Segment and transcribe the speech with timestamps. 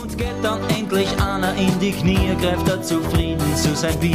[0.00, 4.14] Und geht dann endlich einer in die Knie, greift er zufrieden zu sein Bier.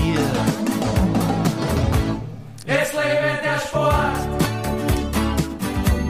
[2.65, 4.17] Es lebe der Sport,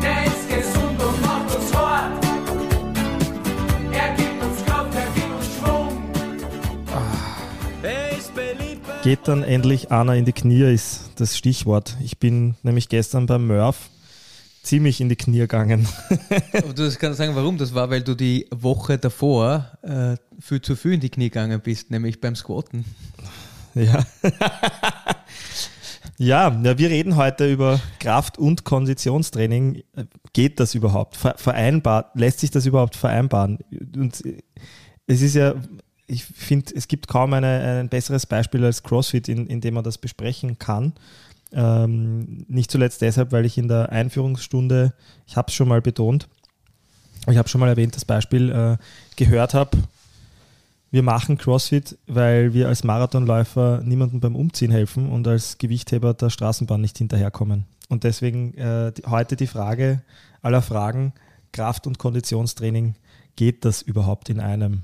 [0.02, 2.26] der ist gesund und macht uns hart.
[3.92, 5.98] Er gibt uns Kraft, er gibt uns Schwung.
[7.82, 11.98] Er ist beliebt bei Geht dann endlich einer in die Knie, ist das Stichwort.
[12.04, 13.90] Ich bin nämlich gestern beim Murph
[14.64, 15.88] ziemlich in die Knie gegangen.
[16.54, 17.58] Aber du kannst sagen, warum?
[17.58, 21.62] Das war, weil du die Woche davor äh, viel zu viel in die Knie gegangen
[21.62, 22.86] bist, nämlich beim Squatten.
[23.76, 24.04] ja.
[26.18, 29.84] ja, ja, wir reden heute über Kraft- und Konditionstraining.
[30.32, 31.18] Geht das überhaupt?
[31.18, 33.60] Ver vereinbar, lässt sich das überhaupt vereinbaren?
[33.96, 34.24] Und
[35.06, 35.56] es ist ja,
[36.08, 39.84] ich finde, es gibt kaum eine, ein besseres Beispiel als CrossFit, in, in dem man
[39.84, 40.94] das besprechen kann.
[41.54, 44.94] Ähm, nicht zuletzt deshalb, weil ich in der Einführungsstunde,
[45.28, 46.28] ich habe es schon mal betont,
[47.30, 48.78] ich habe schon mal erwähnt, das Beispiel äh,
[49.16, 49.78] gehört habe,
[50.94, 56.30] wir machen CrossFit, weil wir als Marathonläufer niemandem beim Umziehen helfen und als Gewichtheber der
[56.30, 57.66] Straßenbahn nicht hinterherkommen.
[57.90, 60.04] Und deswegen äh, die, heute die Frage
[60.44, 61.14] aller Fragen,
[61.52, 62.96] Kraft- und Konditionstraining,
[63.36, 64.82] geht das überhaupt in einem?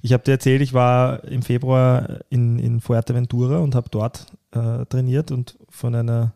[0.00, 4.86] Ich habe dir erzählt, ich war im Februar in, in Fuerteventura und habe dort äh,
[4.86, 6.34] trainiert und von einer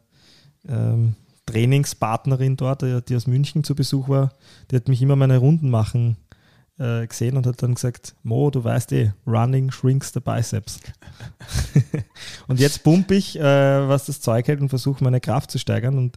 [0.68, 1.14] ähm,
[1.46, 4.32] Trainingspartnerin dort, die, aus München zu Besuch war,
[4.70, 6.16] die hat mich immer meine Runden machen
[6.78, 10.80] äh, gesehen und hat dann gesagt, Mo, du weißt eh, running shrinks the biceps.
[12.48, 15.98] und jetzt pump ich, äh, was das Zeug hält und versuche meine Kraft zu steigern.
[15.98, 16.16] Und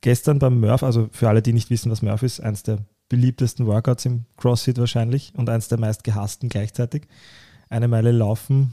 [0.00, 3.66] gestern beim Murph, also für alle, die nicht wissen, was Murph ist, eins der beliebtesten
[3.66, 7.06] Workouts im CrossFit wahrscheinlich und eins der meist gehassten gleichzeitig.
[7.68, 8.72] Eine Meile laufen,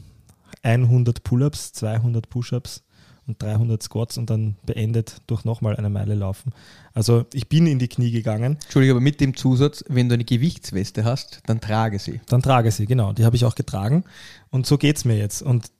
[0.62, 2.84] 100 Pull-ups, 200 Push-ups
[3.28, 6.52] und 300 Squats und dann beendet durch nochmal eine Meile laufen.
[6.94, 8.58] Also ich bin in die Knie gegangen.
[8.62, 12.20] Entschuldige, aber mit dem Zusatz, wenn du eine Gewichtsweste hast, dann trage sie.
[12.26, 13.12] Dann trage sie, genau.
[13.12, 14.04] Die habe ich auch getragen.
[14.50, 15.42] Und so geht es mir jetzt.
[15.42, 15.70] Und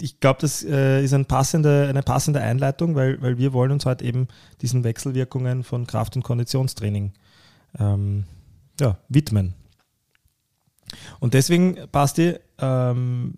[0.00, 3.84] ich glaube, das äh, ist ein passende, eine passende Einleitung, weil, weil wir wollen uns
[3.84, 4.28] heute eben
[4.60, 7.12] diesen Wechselwirkungen von Kraft- und Konditionstraining
[7.78, 8.24] ähm,
[8.80, 9.54] ja, widmen.
[11.20, 13.34] Und deswegen, Basti, ähm,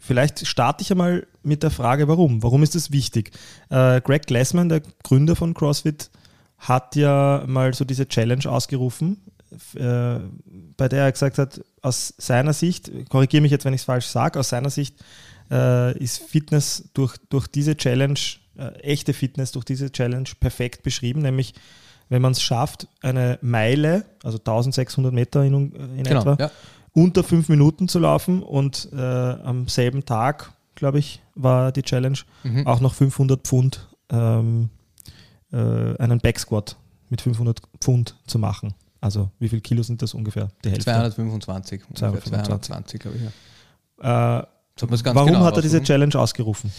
[0.00, 2.42] vielleicht starte ich einmal mit der Frage, warum?
[2.42, 3.30] Warum ist das wichtig?
[3.68, 6.10] Äh, Greg Glassman, der Gründer von CrossFit,
[6.58, 9.18] hat ja mal so diese Challenge ausgerufen,
[9.74, 10.18] äh,
[10.76, 14.06] bei der er gesagt hat, aus seiner Sicht, korrigiere mich jetzt, wenn ich es falsch
[14.06, 14.96] sage, aus seiner Sicht
[15.50, 18.18] äh, ist Fitness durch, durch diese Challenge,
[18.58, 21.54] äh, echte Fitness durch diese Challenge perfekt beschrieben, nämlich
[22.10, 26.50] wenn man es schafft, eine Meile, also 1600 Meter in, in Genau, etwa, ja.
[26.92, 32.18] Unter fünf Minuten zu laufen und äh, am selben Tag, glaube ich, war die Challenge,
[32.42, 32.66] Mhm.
[32.66, 34.70] auch noch 500 Pfund ähm,
[35.52, 36.76] äh, einen Backsquat
[37.08, 38.74] mit 500 Pfund zu machen.
[39.00, 40.50] Also wie viel Kilo sind das ungefähr?
[40.64, 40.84] Die Hälfte.
[40.84, 41.82] 225.
[41.88, 42.66] ungefähr 225.
[42.98, 43.22] 220, glaube ich.
[44.02, 44.40] Ja.
[44.40, 44.46] Äh,
[45.14, 45.82] warum genau hat er diese.
[45.82, 46.70] Challenge ausgerufen?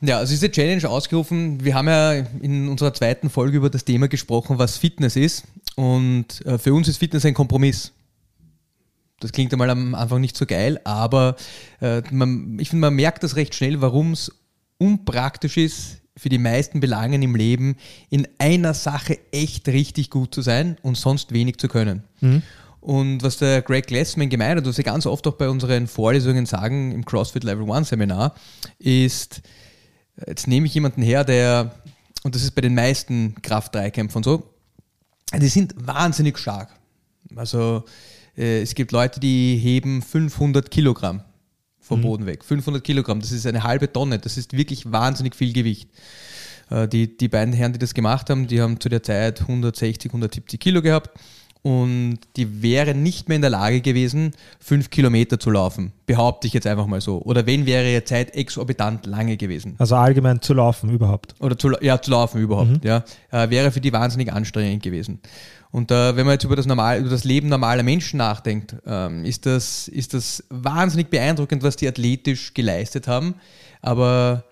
[0.00, 1.62] Ja, also diese Challenge ausgerufen.
[1.64, 5.44] Wir haben ja in unserer zweiten Folge über das Thema gesprochen, was Fitness ist.
[5.76, 7.92] Und äh, für uns ist Fitness ein Kompromiss.
[9.22, 11.36] Das klingt einmal am Anfang nicht so geil, aber
[11.80, 14.32] äh, man, ich finde, man merkt das recht schnell, warum es
[14.78, 17.76] unpraktisch ist, für die meisten Belangen im Leben
[18.10, 22.02] in einer Sache echt richtig gut zu sein und sonst wenig zu können.
[22.80, 26.46] Und was der Greg Glassman gemeint hat, was wir ganz oft auch bei unseren Vorlesungen
[26.46, 28.34] sagen im CrossFit Level 1 Seminar,
[28.78, 29.40] ist,
[30.26, 31.76] jetzt nehme ich jemanden her, der,
[32.24, 34.50] und das ist bei den meisten Kraft-3-Kämpfern so,
[35.34, 36.70] die sind wahnsinnig stark.
[37.36, 37.84] Also
[38.36, 41.22] äh, es gibt Leute, die heben 500 Kilogramm
[41.80, 42.44] vom Boden weg.
[42.44, 45.90] 500 Kilogramm, das ist eine halbe Tonne, das ist wirklich wahnsinnig viel Gewicht.
[46.70, 50.10] Äh, die, die beiden Herren, die das gemacht haben, die haben zu der Zeit 160,
[50.10, 51.10] 170 Kilo gehabt
[51.62, 55.92] und die wären nicht mehr in der Lage gewesen, fünf Kilometer zu laufen.
[56.06, 57.22] Behaupte ich jetzt einfach mal so.
[57.22, 59.76] Oder wenn wäre ihre Zeit exorbitant lange gewesen.
[59.78, 61.36] Also allgemein zu laufen überhaupt.
[61.38, 63.04] Oder zu, ja, zu laufen überhaupt, ja.
[63.30, 65.20] Äh, wäre für die wahnsinnig anstrengend gewesen.
[65.72, 69.24] Und äh, wenn man jetzt über das, normal, über das Leben normaler Menschen nachdenkt, ähm,
[69.24, 73.36] ist, das, ist das wahnsinnig beeindruckend, was die athletisch geleistet haben.
[73.80, 74.44] Aber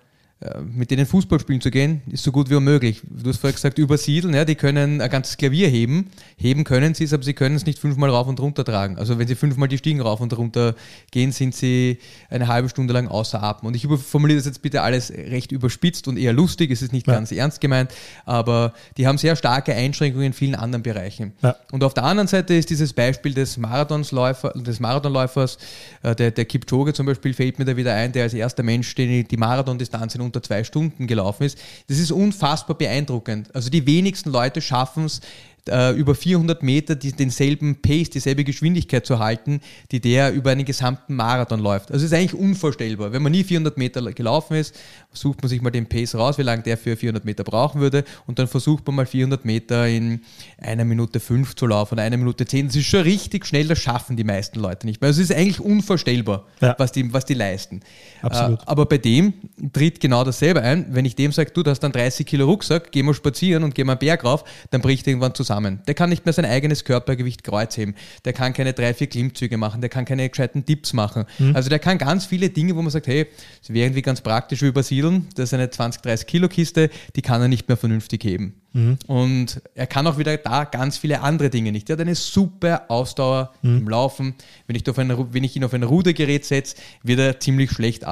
[0.73, 3.01] mit denen Fußball spielen zu gehen, ist so gut wie unmöglich.
[3.07, 6.07] Du hast vorher gesagt, übersiedeln, ja, die können ein ganzes Klavier heben.
[6.35, 8.97] Heben können sie es, aber sie können es nicht fünfmal rauf und runter tragen.
[8.97, 10.73] Also wenn sie fünfmal die Stiegen rauf und runter
[11.11, 11.99] gehen, sind sie
[12.31, 13.67] eine halbe Stunde lang außer Atem.
[13.67, 17.05] Und ich formuliere das jetzt bitte alles recht überspitzt und eher lustig, es ist nicht
[17.05, 17.13] Ja.
[17.13, 17.91] ganz ernst gemeint,
[18.25, 21.33] aber die haben sehr starke Einschränkungen in vielen anderen Bereichen.
[21.43, 21.55] Ja.
[21.71, 25.59] Und auf der anderen Seite ist dieses Beispiel des, Marathonsläufer, des Marathonläufers,
[26.01, 28.95] äh, der, der Kipchoge zum Beispiel, fällt mir da wieder ein, der als erster Mensch
[28.95, 31.57] die, die Marathondistanz in unter zwei Stunden gelaufen ist.
[31.87, 33.53] Das ist unfassbar beeindruckend.
[33.53, 35.21] Also die wenigsten Leute schaffen es,
[35.69, 39.61] äh, über 400 Meter die, denselben Pace, dieselbe Geschwindigkeit zu halten,
[39.91, 41.91] die der über einen gesamten Marathon läuft.
[41.91, 43.11] Also es ist eigentlich unvorstellbar.
[43.11, 44.75] Wenn man nie 400 Meter gelaufen ist,
[45.13, 48.03] sucht man sich mal den Pace raus, wie lange der für 400 Meter brauchen würde
[48.27, 50.21] und dann versucht man mal 400 Meter in
[50.59, 52.67] einer Minute 5 zu laufen oder einer Minute 10.
[52.67, 55.09] Das ist schon richtig schnell, das schaffen die meisten Leute nicht mehr.
[55.09, 56.75] Also es ist eigentlich unvorstellbar, Ja.
[56.79, 57.81] was, die, was die leisten.
[58.21, 58.61] Absolut.
[58.61, 59.33] Äh, aber bei dem
[59.73, 60.87] tritt genau dasselbe ein.
[60.89, 63.75] Wenn ich dem sage, du, du hast einen 30 Kilo Rucksack, geh mal spazieren und
[63.75, 65.50] geh mal einen Berg rauf, dann bricht irgendwann zusammen.
[65.87, 67.95] Der kann nicht mehr sein eigenes Körpergewicht kreuzheben.
[68.25, 69.81] Der kann keine drei, vier Klimmzüge machen.
[69.81, 71.25] Der kann keine gescheiten Dips machen.
[71.53, 73.27] Also der kann ganz viele Dinge, wo man sagt, hey,
[73.59, 75.27] das wäre irgendwie ganz praktisch übersiedeln.
[75.35, 78.60] Das ist eine 20, 30 Kilo Kiste, die kann er nicht mehr vernünftig heben.
[79.07, 81.89] Und er kann auch wieder da ganz viele andere Dinge nicht.
[81.89, 84.33] Er hat eine super Ausdauer im Laufen.
[84.65, 88.03] Wenn ich, auf ein, wenn ich ihn auf ein Rudergerät setze, wird er ziemlich schlecht
[88.03, 88.05] äh,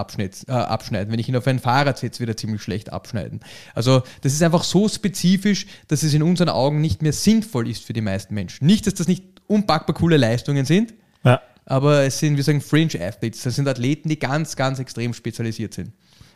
[0.52, 1.12] abschneiden.
[1.14, 3.40] Wenn ich ihn auf ein Fahrrad setze, wird er ziemlich schlecht abschneiden.
[3.74, 7.86] Also das ist einfach so spezifisch, dass es in unseren Augen nicht mehr sinnvoll ist
[7.86, 8.68] für die meisten Menschen.
[8.68, 11.42] Nicht, dass das nicht unpackbar coole Leistungen sind, Ja.
[11.66, 13.44] aber es sind, wir sagen, Fringe Athletes.
[13.44, 15.92] Das sind Athleten, die ganz, ganz extrem spezialisiert sind.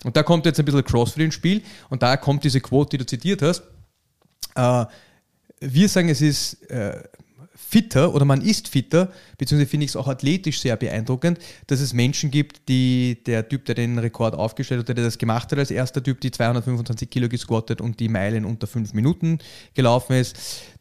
[0.05, 2.97] Und da kommt jetzt ein bisschen CrossFit ins Spiel und da kommt diese Quote, die
[2.99, 3.63] du zitiert hast.
[4.55, 4.85] Äh,
[5.59, 7.01] wir sagen, es ist äh,
[7.73, 11.93] fitter oder man ist fitter, beziehungsweise finde ich es auch athletisch sehr beeindruckend, dass es
[11.93, 15.71] Menschen gibt, die der Typ, der den Rekord aufgestellt hat, der das gemacht hat als
[15.71, 19.39] erster Typ, die 225 Kilo gesquattet und die Meilen unter 5 Minuten
[19.73, 20.35] gelaufen ist,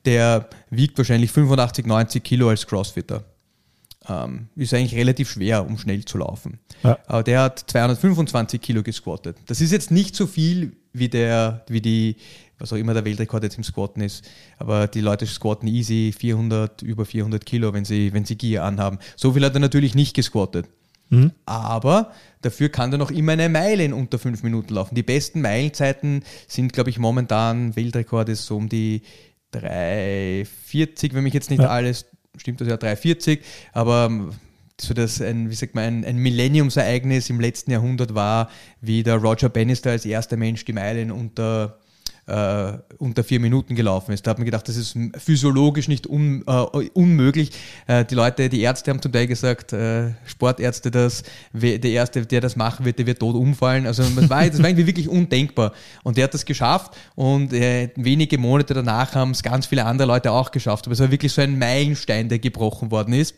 [0.05, 3.25] der wiegt wahrscheinlich 85, 90 Kilo als Crossfitter.
[4.09, 6.59] Ähm, ist eigentlich relativ schwer, um schnell zu laufen.
[6.83, 6.99] Ja.
[7.07, 9.37] Aber der hat 225 Kilo gesquattet.
[9.47, 12.17] Das ist jetzt nicht so viel wie der, wie die,
[12.62, 14.25] was auch immer der Weltrekord jetzt im Squatten ist.
[14.56, 18.99] Aber die Leute squatten easy 400, über 400 Kilo, wenn sie, wenn sie Gear anhaben.
[19.17, 20.67] So viel hat er natürlich nicht gesquattet.
[21.44, 24.94] Aber dafür kann er noch immer eine Meile in unter fünf Minuten laufen.
[24.94, 29.03] Die besten Meilenzeiten sind, glaube ich, momentan Weltrekord ist so um die
[29.53, 31.69] 3,40, wenn mich jetzt nicht Ja.
[31.69, 32.06] alles,
[32.37, 33.41] stimmt das ja 3,40,
[33.73, 34.31] aber ähm,
[34.81, 38.49] so das ein, wie sagt man, ein, ein Millenniumsereignis im letzten Jahrhundert war,
[38.81, 41.79] wie der Roger Bannister als erster Mensch die Meilen unter
[42.27, 44.27] äh, unter vier Minuten gelaufen ist.
[44.27, 46.53] Da hat man gedacht, das ist physiologisch nicht un, äh,
[46.95, 47.51] unmöglich.
[47.89, 50.91] Äh, die Leute, die Ärzte haben zum Teil gesagt, äh, Sportärzte,
[51.53, 53.87] wer- der Erste, der das machen wird, der wird tot umfallen.
[53.87, 55.73] Also das war, das war irgendwie wirklich undenkbar.
[56.05, 60.07] Und der hat das geschafft und äh, wenige Monate danach haben es ganz viele andere
[60.07, 60.87] Leute auch geschafft.
[60.87, 63.35] Aber es war wirklich so ein Meilenstein, der gebrochen worden ist.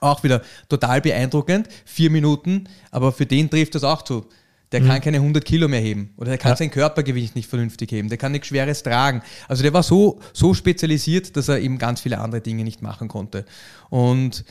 [0.00, 1.68] Auch wieder total beeindruckend.
[1.84, 4.26] Vier Minuten, aber für den trifft das auch zu.
[4.72, 6.56] Der kann keine 100 Kilo mehr heben oder der kann Ja.
[6.56, 8.08] sein Körpergewicht nicht vernünftig heben.
[8.10, 9.22] Der kann nichts Schweres tragen.
[9.48, 13.08] Also der war so, so spezialisiert, dass er eben ganz viele andere Dinge nicht machen
[13.08, 13.46] konnte.
[13.88, 14.44] Und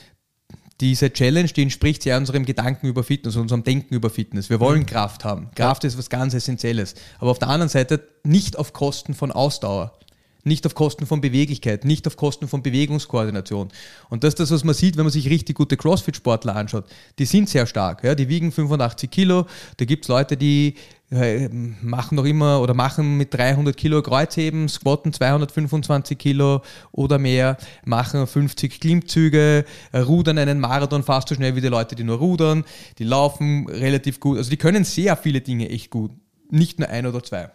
[0.82, 4.50] diese Challenge, die entspricht sehr unserem Gedanken über Fitness, unserem Denken über Fitness.
[4.50, 5.50] Wir wollen Kraft haben.
[5.56, 6.96] Kraft ist was ganz Essentielles.
[7.20, 9.98] Aber auf der anderen Seite nicht auf Kosten von Ausdauer.
[10.48, 13.68] Nicht auf Kosten von Beweglichkeit, nicht auf Kosten von Bewegungskoordination.
[14.10, 16.86] Und das ist das, was man sieht, wenn man sich richtig gute CrossFit-Sportler anschaut.
[17.20, 18.16] Die sind sehr stark, ja?
[18.16, 19.46] die wiegen 85 Kilo.
[19.78, 20.76] Da gibt es Leute, die
[21.12, 26.62] äh, machen noch immer oder machen mit 300 Kilo Kreuzheben, squatten 225 Kilo
[26.92, 31.96] oder mehr, machen 50 Klimmzüge, äh, rudern einen Marathon fast so schnell wie die Leute,
[31.96, 32.66] die nur rudern.
[33.00, 34.38] Die laufen relativ gut.
[34.38, 36.12] Also die können sehr viele Dinge echt gut.
[36.50, 37.52] Nicht nur ein oder zwei.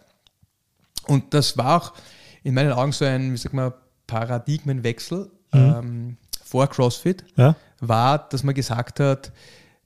[1.07, 1.93] Und das war auch
[2.43, 3.73] in meinen Augen so ein, wie sag mal,
[4.07, 7.55] Paradigmenwechsel ähm, vor CrossFit, Ja.
[7.79, 9.31] war, dass man gesagt hat,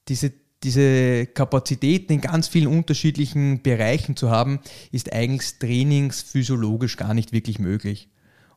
[0.07, 0.31] diese,
[0.64, 4.59] diese Kapazitäten in ganz vielen unterschiedlichen Bereichen zu haben,
[4.92, 8.09] ist eigentlich trainingsphysiologisch gar nicht wirklich möglich.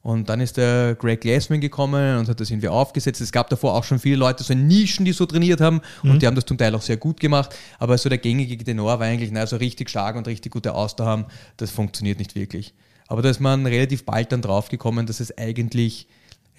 [0.03, 3.21] Und dann ist der Greg Glassman gekommen und hat das irgendwie aufgesetzt.
[3.21, 6.23] Es gab davor auch schon viele Leute, so in Nischen, die so trainiert haben und
[6.23, 7.55] die haben das zum Teil auch sehr gut gemacht.
[7.79, 11.07] Aber so der gängige Tenor war eigentlich, naja, so richtig stark und richtig gute Ausdauer
[11.07, 11.27] haben,
[11.59, 12.73] das funktioniert nicht wirklich.
[13.11, 16.07] Aber da ist man relativ bald dann drauf gekommen, dass es eigentlich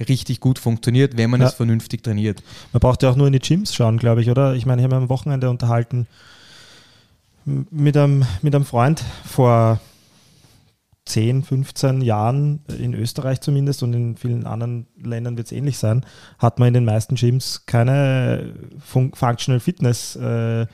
[0.08, 1.48] richtig gut funktioniert, wenn man Ja.
[1.48, 2.44] es vernünftig trainiert.
[2.74, 4.54] Man braucht ja auch nur in die Gyms schauen, glaube ich, oder?
[4.54, 6.08] Ich meine, ich habe mich am Wochenende unterhalten
[7.46, 9.80] mit einem, mit einem Freund vor
[11.06, 16.06] 10, 15 Jahren, in Österreich zumindest und in vielen anderen Ländern wird es ähnlich sein,
[16.38, 18.54] hat man in den meisten Gyms keine
[18.86, 20.68] Fun Functional Fitness äh, äh,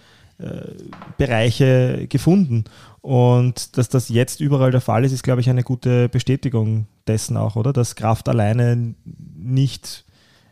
[1.17, 2.65] Bereiche gefunden.
[3.01, 7.37] Und dass das jetzt überall der Fall ist, ist, glaube ich, eine gute Bestätigung dessen
[7.37, 7.73] auch, oder?
[7.73, 8.95] Dass Kraft alleine
[9.35, 10.05] nicht,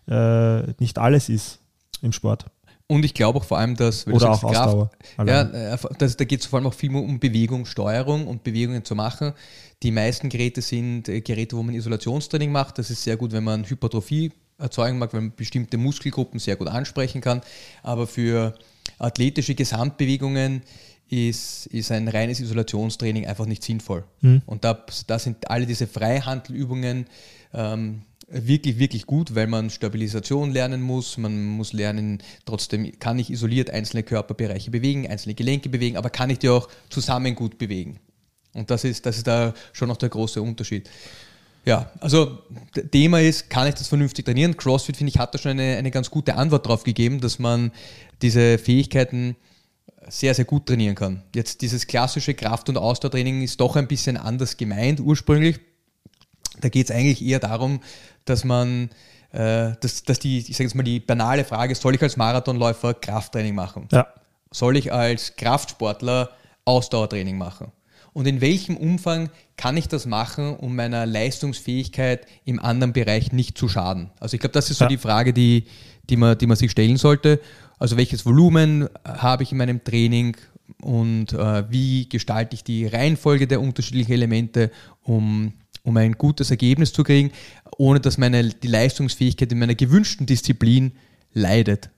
[0.07, 1.59] äh, nicht alles ist
[2.01, 2.45] im Sport.
[2.87, 4.91] Und ich glaube auch vor allem, dass Oder auch sagst, Ausdauer.
[5.17, 5.53] Ja, allein.
[5.53, 9.33] äh, das, da geht es vor allem auch viel um Bewegungssteuerung und Bewegungen zu machen.
[9.81, 12.77] Die meisten Geräte sind äh, Geräte, wo man Isolationstraining macht.
[12.77, 16.67] Das ist sehr gut, wenn man Hypertrophie erzeugen mag, wenn man bestimmte Muskelgruppen sehr gut
[16.67, 17.41] ansprechen kann.
[17.81, 18.53] Aber für
[18.99, 20.61] athletische Gesamtbewegungen
[21.09, 24.03] ist, ist ein reines Isolationstraining einfach nicht sinnvoll.
[24.45, 27.05] Und da, da sind alle diese Freihandelübungen
[27.53, 31.17] ähm, wirklich, wirklich gut, weil man Stabilisation lernen muss.
[31.17, 36.29] Man muss lernen, trotzdem kann ich isoliert einzelne Körperbereiche bewegen, einzelne Gelenke bewegen, aber kann
[36.29, 37.99] ich die auch zusammen gut bewegen.
[38.53, 40.89] Und das ist, das ist da schon noch der große Unterschied.
[41.65, 42.39] Ja, also
[42.91, 44.55] Thema ist, kann ich das vernünftig trainieren?
[44.55, 47.71] CrossFit, finde ich, hat da schon eine, eine ganz gute Antwort drauf gegeben, dass man
[48.21, 49.35] diese Fähigkeiten
[50.07, 51.23] sehr, sehr gut trainieren kann.
[51.33, 55.59] Jetzt dieses klassische Kraft- und Ausdauertraining ist doch ein bisschen anders gemeint ursprünglich.
[56.61, 57.81] Da geht es eigentlich eher darum,
[58.25, 58.89] dass man,
[59.31, 62.93] äh, dass, dass die, ich sage jetzt mal die banale Frage, soll ich als Marathonläufer
[62.93, 63.87] Krafttraining machen?
[63.91, 64.07] Ja.
[64.51, 66.29] soll ich als Kraftsportler
[66.63, 67.71] Ausdauertraining machen?
[68.15, 73.57] Und in welchem Umfang kann ich das machen, um meiner Leistungsfähigkeit im anderen Bereich nicht
[73.57, 74.09] zu schaden?
[74.21, 74.89] Also ich glaube, das ist so Ja.
[74.89, 75.65] die Frage, die,
[76.09, 77.41] die, man, die man sich stellen sollte.
[77.77, 80.37] Also welches Volumen habe ich in meinem Training
[80.81, 84.71] und äh, wie gestalte ich die Reihenfolge der unterschiedlichen Elemente,
[85.03, 85.51] um,
[85.83, 87.31] um ein gutes Ergebnis zu kriegen,
[87.77, 90.93] ohne dass meine, die Leistungsfähigkeit in meiner gewünschten Disziplin
[91.33, 91.89] leidet.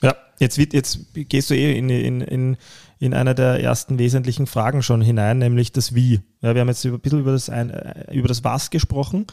[0.00, 2.56] Ja, jetzt, wird, jetzt gehst du eh in, in, in,
[3.00, 6.20] in einer der ersten wesentlichen Fragen schon hinein, nämlich das Wie.
[6.42, 9.26] Ja, wir haben jetzt ein bisschen über das, ein, äh, über das Was gesprochen,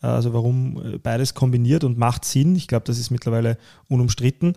[0.00, 2.56] also warum äh, beides kombiniert und macht Sinn.
[2.56, 4.54] Ich glaube, das ist mittlerweile unumstritten,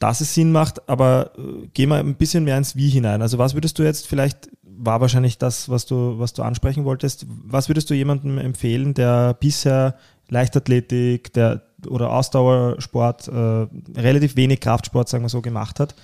[0.00, 3.22] dass es Sinn macht, aber äh, geh mal ein bisschen mehr ins Wie hinein.
[3.22, 7.26] Also was würdest du jetzt vielleicht, war wahrscheinlich das, was du, was du ansprechen wolltest,
[7.28, 9.94] was würdest du jemandem empfehlen, der bisher
[10.28, 13.66] Leichtathletik der, oder Ausdauersport, äh,
[14.00, 15.94] relativ wenig Kraftsport, sagen wir so, gemacht hat.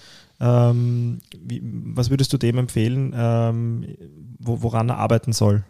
[0.40, 3.97] Ähm, wie, was würdest du dem empfehlen, ähm,
[4.38, 5.64] wo, woran er arbeiten soll?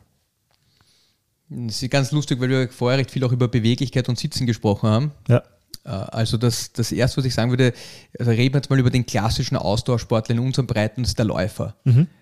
[1.48, 4.88] Das ist ganz lustig, weil wir vorher recht viel auch über Beweglichkeit und Sitzen gesprochen
[4.88, 5.12] haben.
[5.28, 5.42] Ja.
[5.84, 7.72] Äh, Also das, das erste, was ich sagen würde,
[8.18, 11.24] also reden wir jetzt mal über den klassischen Ausdauersportler in unserem Breiten, das ist der
[11.24, 11.74] Läufer.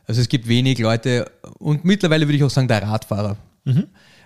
[0.07, 3.37] Also es gibt wenig Leute und mittlerweile würde ich auch sagen der Radfahrer.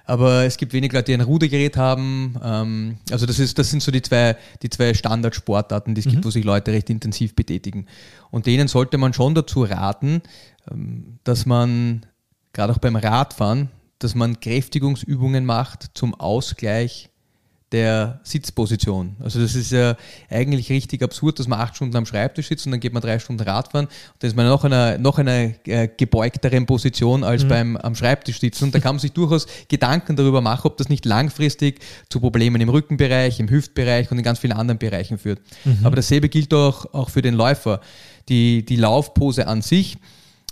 [0.04, 2.37] Aber es gibt wenig Leute, die ein Rudergerät haben.
[2.42, 6.25] Ähm, also das, ist, das sind so die zwei, die zwei Standardsportarten, die es gibt,
[6.25, 7.87] wo sich Leute recht intensiv betätigen.
[8.30, 10.23] Und denen sollte man schon dazu raten,
[10.71, 12.07] ähm, dass man,
[12.52, 17.10] gerade auch beim Radfahren, dass man Kräftigungsübungen macht zum Ausgleich
[17.72, 19.16] der Sitzposition.
[19.20, 19.96] Also das ist ja
[20.28, 23.18] eigentlich richtig absurd, dass man acht Stunden am Schreibtisch sitzt und dann geht man drei
[23.18, 23.86] Stunden Radfahren.
[23.86, 27.76] Und dann ist man noch in einer, noch in einer äh, gebeugteren Position als beim
[27.76, 28.64] am Schreibtisch sitzen.
[28.64, 32.60] Und da kann man sich durchaus Gedanken darüber machen, ob das nicht langfristig zu Problemen
[32.60, 35.40] im Rückenbereich, im Hüftbereich und in ganz vielen anderen Bereichen führt.
[35.84, 37.80] Aber dasselbe gilt auch, auch für den Läufer.
[38.28, 39.96] Die, die Laufpose an sich,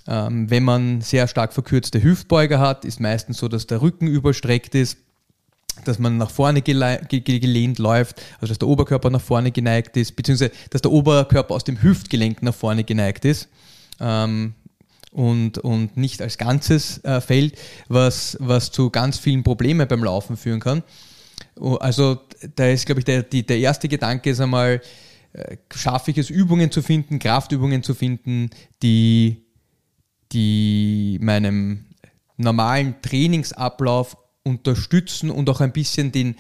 [0.07, 4.75] ähm, wenn man sehr stark verkürzte Hüftbeuger hat, ist meistens so, dass der Rücken überstreckt
[4.75, 4.99] ist
[5.85, 9.51] dass man nach vorne gele ge ge- gelehnt läuft, also dass der Oberkörper nach vorne
[9.53, 13.49] geneigt ist, beziehungsweise dass der Oberkörper aus dem Hüftgelenk nach vorne geneigt ist
[14.01, 14.55] ähm,
[15.13, 17.59] und, und nicht als Ganzes äh, fällt,
[17.89, 20.83] was, was zu ganz vielen Problemen beim Laufen führen kann.
[21.59, 22.21] Oh, Also
[22.57, 24.81] da ist, glaube ich, der, die, der erste Gedanke ist einmal,
[25.33, 28.51] äh, schaffe ich es, Übungen zu finden, Kraftübungen zu finden,
[28.83, 29.45] die
[30.33, 31.87] die meinem
[32.37, 34.17] normalen Trainingsablauf
[34.49, 36.37] unterstützen und auch ein bisschen den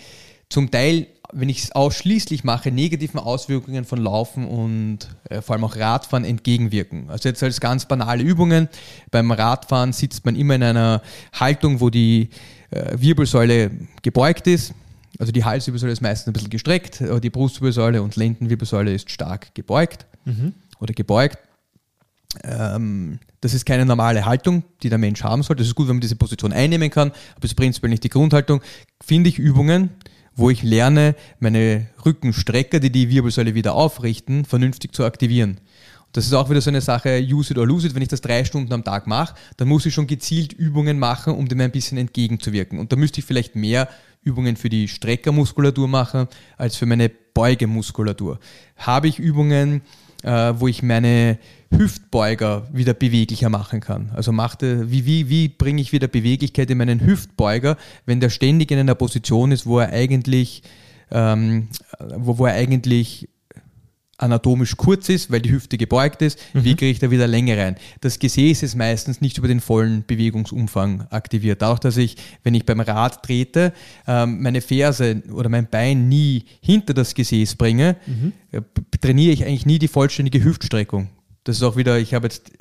[0.48, 5.64] zum Teil, wenn ich es ausschließlich mache, negativen Auswirkungen von Laufen und äh, vor allem
[5.64, 7.10] auch Radfahren entgegenwirken.
[7.10, 8.68] Also jetzt als ganz banale Übungen.
[9.10, 11.02] Beim Radfahren sitzt man immer in einer
[11.34, 12.30] Haltung, wo die
[12.70, 13.70] äh, Wirbelsäule
[14.02, 14.72] gebeugt ist.
[15.18, 19.54] Also die Halswirbelsäule ist meistens ein bisschen gestreckt, aber die Brustwirbelsäule und Lendenwirbelsäule ist stark
[19.54, 20.06] gebeugt
[20.78, 21.38] oder gebeugt.
[22.44, 25.62] Ähm, das ist keine normale Haltung, die der Mensch haben sollte.
[25.62, 28.10] Es ist gut, wenn man diese Position einnehmen kann, aber es ist prinzipiell nicht die
[28.10, 28.60] Grundhaltung.
[29.00, 29.90] Finde ich Übungen,
[30.34, 35.60] wo ich lerne, meine Rückenstrecker, die die Wirbelsäule wieder aufrichten, vernünftig zu aktivieren.
[36.12, 37.94] Das ist auch wieder so eine Sache, use it or lose it.
[37.94, 41.34] Wenn ich das drei Stunden am Tag mache, dann muss ich schon gezielt Übungen machen,
[41.34, 42.78] um dem ein bisschen entgegenzuwirken.
[42.78, 43.88] Und da müsste ich vielleicht mehr
[44.22, 48.38] Übungen für die Streckermuskulatur machen, als für meine Beugemuskulatur.
[48.76, 49.82] Habe ich Übungen,
[50.22, 51.38] äh, wo ich meine
[51.70, 54.10] Hüftbeuger wieder beweglicher machen kann.
[54.14, 58.70] Also machte, wie, wie, wie bringe ich wieder Beweglichkeit in meinen Hüftbeuger, wenn der ständig
[58.70, 60.62] in einer Position ist, wo er eigentlich,
[61.10, 61.68] ähm,
[62.16, 63.28] wo, wo er eigentlich
[64.20, 67.76] anatomisch kurz ist, weil die Hüfte gebeugt ist, wie kriege ich da wieder Länge rein?
[68.00, 71.62] Das Gesäß ist meistens nicht über den vollen Bewegungsumfang aktiviert.
[71.62, 73.72] Auch, dass ich, wenn ich beim Rad trete,
[74.08, 77.94] ähm, meine Ferse oder mein Bein nie hinter das Gesäß bringe,
[78.50, 81.10] äh, b- trainiere ich eigentlich nie die vollständige Hüftstreckung.
[81.48, 82.52] Das ist auch wieder, ich habe jetzt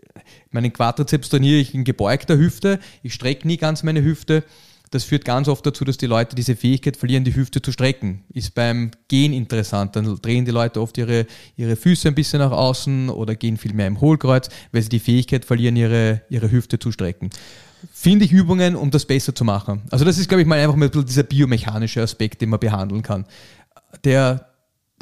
[0.49, 4.45] meinen Quadrizeps trainiere ich in gebeugter Hüfte, ich strecke nie ganz meine Hüfte.
[4.91, 8.23] Das führt ganz oft dazu, dass die Leute diese Fähigkeit verlieren, die Hüfte zu strecken.
[8.33, 9.97] Ist beim Gehen interessant.
[9.97, 11.25] Dann drehen die Leute oft ihre,
[11.57, 14.99] ihre Füße ein bisschen nach außen oder gehen viel mehr im Hohlkreuz, weil sie die
[14.99, 17.29] Fähigkeit verlieren, ihre, ihre Hüfte zu strecken.
[17.91, 19.81] Finde ich Übungen, um das besser zu machen.
[19.91, 23.25] Also das ist, glaube ich, mal einfach mal dieser biomechanische Aspekt, den man behandeln kann.
[24.05, 24.47] Der,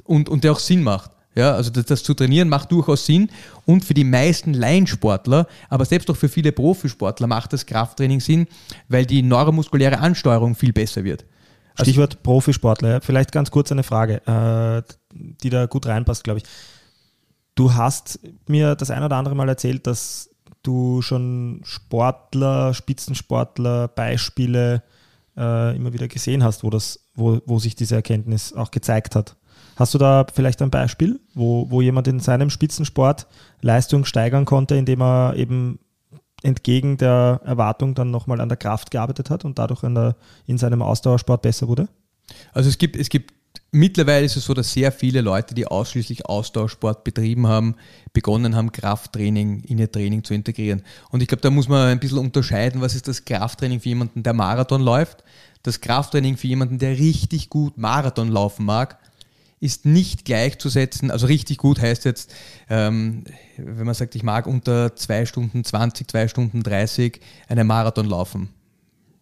[0.05, 1.11] und, und der auch Sinn macht.
[1.35, 3.29] Ja, also das, das, zu trainieren macht durchaus Sinn
[3.65, 8.47] und für die meisten Laiensportler, aber selbst auch für viele Profisportler macht das Krafttraining Sinn,
[8.87, 11.25] weil die neuromuskuläre Ansteuerung viel besser wird.
[11.75, 13.01] Also Stichwort Profisportler.
[13.01, 14.81] Vielleicht ganz kurz eine Frage, äh,
[15.13, 16.45] die da gut reinpasst, glaube ich.
[17.53, 20.29] Du hast mir das ein oder andere Mal erzählt, dass
[20.63, 24.83] du schon Sportler, Spitzensportler, Beispiele
[25.37, 29.35] äh, immer wieder gesehen hast, wo, das, wo, wo sich diese Erkenntnis auch gezeigt hat.
[29.75, 33.27] Hast du da vielleicht ein Beispiel, wo, wo jemand in seinem Spitzensport
[33.61, 35.79] Leistung steigern konnte, indem er eben
[36.43, 40.15] entgegen der Erwartung dann nochmal an der Kraft gearbeitet hat und dadurch in, der,
[40.45, 41.87] in seinem Ausdauersport besser wurde?
[42.53, 43.33] Also es gibt, es gibt
[43.71, 47.75] mittlerweile ist es so, dass sehr viele Leute, die ausschließlich Ausdauersport betrieben haben,
[48.13, 50.83] begonnen haben, Krafttraining in ihr Training zu integrieren.
[51.09, 54.23] Und ich glaube, da muss man ein bisschen unterscheiden, was ist das Krafttraining für jemanden,
[54.23, 55.23] der Marathon läuft,
[55.63, 58.97] das Krafttraining für jemanden, der richtig gut Marathon laufen mag
[59.59, 61.11] ist nicht gleichzusetzen.
[61.11, 62.33] Also richtig gut heißt jetzt,
[62.69, 63.23] ähm,
[63.57, 68.49] wenn man sagt, ich mag unter 2 Stunden 20, 2 Stunden 30 einen Marathon laufen.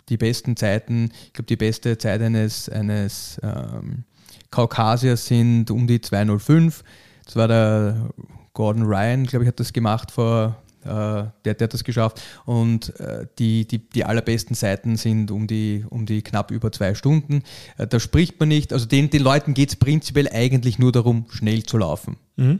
[0.10, 4.04] Die besten Zeiten, ich glaube, die beste Zeit eines, eines ähm,
[4.52, 6.84] Kaukasiers sind um die 205.
[7.26, 8.10] Das war der
[8.54, 12.22] Gordon Ryan, glaube ich, hat das gemacht vor der, der hat das geschafft.
[12.46, 16.96] Und äh, die, die, die allerbesten Seiten sind um die, um die knapp über zwei
[16.96, 17.44] Stunden.
[17.78, 21.26] Äh, da spricht man nicht, also den, den Leuten geht es prinzipiell eigentlich nur darum,
[21.30, 22.18] schnell zu laufen.
[22.36, 22.60] Mhm.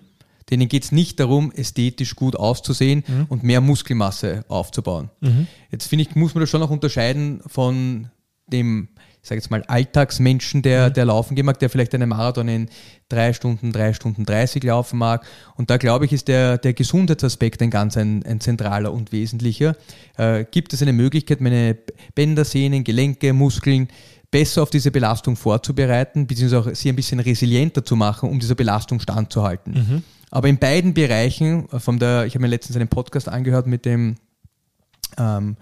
[0.50, 3.26] Denen geht es nicht darum, ästhetisch gut auszusehen mhm.
[3.30, 5.10] und mehr Muskelmasse aufzubauen.
[5.22, 5.48] Mhm.
[5.72, 8.10] Jetzt finde ich, muss man das schon noch unterscheiden von
[8.48, 8.90] dem
[9.24, 10.94] ich sage jetzt mal, Alltagsmenschen, der, mhm.
[10.96, 12.68] der laufen gehen mag, der vielleicht einen Marathon in
[13.08, 15.26] drei Stunden, drei Stunden 30 laufen mag.
[15.56, 19.78] Und da glaube ich, ist der, der Gesundheitsaspekt ein ganz ein, ein zentraler und wesentlicher.
[20.18, 21.78] Äh, gibt es eine Möglichkeit, meine
[22.16, 23.88] Bänder, Sehnen, Gelenke, Muskeln
[24.30, 28.56] besser auf diese Belastung vorzubereiten, beziehungsweise auch sie ein bisschen resilienter zu machen, um dieser
[28.56, 29.74] Belastung standzuhalten.
[29.74, 30.04] Mhm.
[30.32, 33.86] Aber in beiden Bereichen, äh, von der, ich habe mir letztens einen Podcast angehört mit
[33.86, 34.16] dem
[35.18, 35.56] ähm,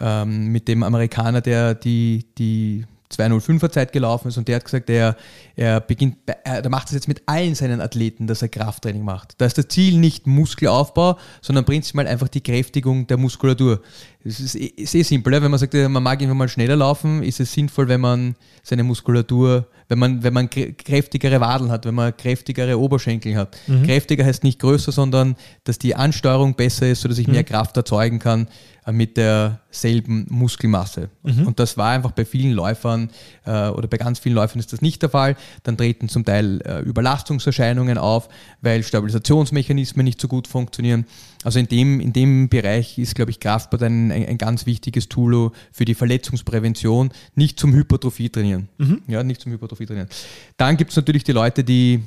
[0.00, 4.90] ähm, mit dem Amerikaner, der die, die 205er Zeit gelaufen ist und der hat gesagt,
[4.90, 5.16] er,
[5.54, 9.34] er beginnt, er macht das jetzt mit allen seinen Athleten, dass er Krafttraining macht.
[9.38, 13.80] Da ist das Ziel nicht Muskelaufbau, sondern prinzipiell einfach die Kräftigung der Muskulatur.
[14.26, 17.38] Es ist, ist eh simpel, wenn man sagt, man mag irgendwann mal schneller laufen, ist
[17.38, 22.16] es sinnvoll, wenn man seine Muskulatur, wenn man, wenn man kräftigere Wadeln hat, wenn man
[22.16, 23.56] kräftigere Oberschenkel hat.
[23.68, 23.84] Mhm.
[23.84, 27.34] Kräftiger heißt nicht größer, sondern dass die Ansteuerung besser ist, sodass ich mhm.
[27.34, 28.48] mehr Kraft erzeugen kann
[28.84, 31.10] äh, mit derselben Muskelmasse.
[31.22, 31.46] Mhm.
[31.46, 33.10] Und das war einfach bei vielen Läufern
[33.44, 35.36] äh, oder bei ganz vielen Läufern ist das nicht der Fall.
[35.62, 38.28] Dann treten zum Teil äh, Überlastungserscheinungen auf,
[38.62, 41.06] weil Stabilisationsmechanismen nicht so gut funktionieren.
[41.46, 45.08] Also in dem, in dem Bereich ist, glaube ich, Kraftsport ein, ein, ein, ganz wichtiges
[45.08, 48.68] Tool für die Verletzungsprävention, nicht zum Hypertrophie trainieren.
[48.78, 49.02] Mhm.
[49.06, 50.08] Ja, nicht zum Hypertrophie trainieren.
[50.56, 52.02] Dann gibt es natürlich die Leute, die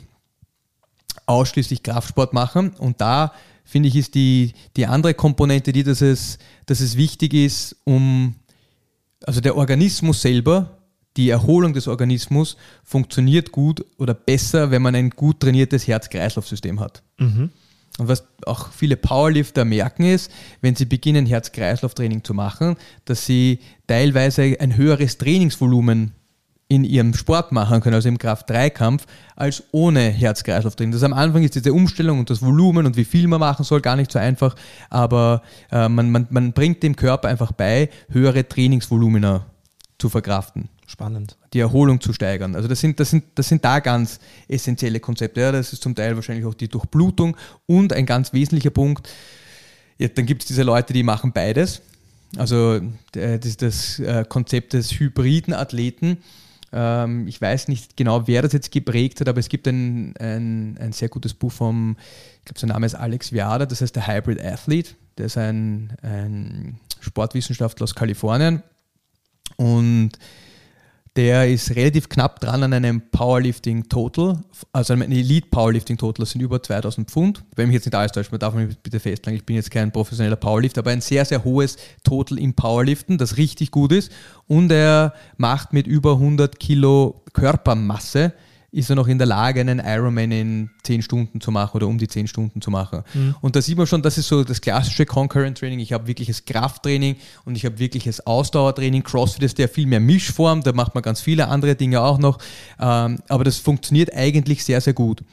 [1.25, 3.32] ausschließlich Kraftsport machen und da
[3.63, 8.36] finde ich, ist die, die andere Komponente die, dass es, dass es wichtig ist, um,
[9.25, 10.80] also der Organismus selber,
[11.15, 17.04] die Erholung des Organismus funktioniert gut oder besser, wenn man ein gut trainiertes Herz-Kreislauf-System hat.
[17.19, 17.52] Mhm.
[17.99, 20.31] Und was auch viele Powerlifter merken ist,
[20.62, 26.13] wenn sie beginnen, Herz-Kreislauf-Training zu machen, dass sie teilweise ein höheres Trainingsvolumen
[26.69, 30.91] in ihrem Sport machen können, also im Kraft-3-Kampf, als ohne Herz-Kreislauf-Training.
[30.93, 33.81] Das am Anfang ist diese Umstellung und das Volumen und wie viel man machen soll
[33.81, 34.55] gar nicht so einfach,
[34.89, 39.47] aber äh, man, man, man bringt dem Körper einfach bei, höhere Trainingsvolumina
[39.97, 40.69] zu verkraften.
[40.89, 41.38] Spannend.
[41.54, 42.56] Die Erholung zu steigern.
[42.56, 45.41] Also das sind, das sind, das sind da ganz essentielle Konzepte.
[45.41, 49.08] Ja, das ist zum Teil wahrscheinlich auch die Durchblutung und ein ganz wesentlicher Punkt.
[49.99, 51.82] Ja, dann gibt es diese Leute, die machen beides.
[52.38, 52.80] Also
[53.12, 56.17] das ist das äh, Konzept des hybriden Athleten
[56.71, 60.78] ähm, ich weiß nicht genau, wer das jetzt geprägt hat, aber es gibt ein, ein,
[60.80, 61.97] ein sehr gutes Buch vom,
[62.39, 64.91] ich glaube, sein Name ist Alex Viada, das heißt der Hybrid Athlete.
[65.17, 68.62] Der ist ein, ein Sportwissenschaftler aus Kalifornien
[69.58, 70.12] und
[71.15, 74.39] der ist relativ knapp dran an einem Powerlifting Total,
[74.71, 77.43] also einem Elite Powerlifting Total, das sind über 2000 Pfund.
[77.55, 79.91] Wenn mich jetzt nicht alles täuscht, man darf mich bitte festlegen, ich bin jetzt kein
[79.91, 84.11] professioneller Powerlifter, aber ein sehr, sehr hohes Total im Powerliften, das richtig gut ist.
[84.47, 88.33] Und er macht mit über 100 Kilo Körpermasse
[88.71, 91.97] ist er noch in der Lage, einen Ironman in 10 Stunden zu machen oder um
[91.97, 93.03] die 10 Stunden zu machen.
[93.41, 95.79] Und da sieht man schon, das ist so das klassische Concurrent Training.
[95.79, 99.03] Ich habe wirkliches Krafttraining und ich habe wirkliches Ausdauertraining.
[99.03, 102.38] CrossFit ist ja viel mehr Mischform, da macht man ganz viele andere Dinge auch noch.
[102.79, 105.23] Ähm, aber das funktioniert eigentlich sehr, sehr gut.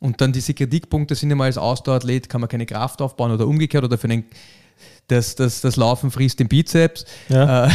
[0.00, 3.84] Und dann diese Kritikpunkte sind immer als Ausdauerathlet, kann man keine Kraft aufbauen oder umgekehrt
[3.84, 4.24] oder für einen,
[5.08, 7.04] das, das, das Laufen frisst den Bizeps.
[7.28, 7.66] Ja.
[7.66, 7.70] Äh,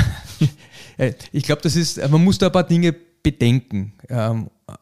[0.98, 3.94] äh, ich glaube, das ist, man muss da ein paar Dinge bedenken.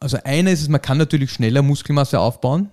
[0.00, 2.70] Also eine ist es, man kann natürlich schneller Muskelmasse aufbauen,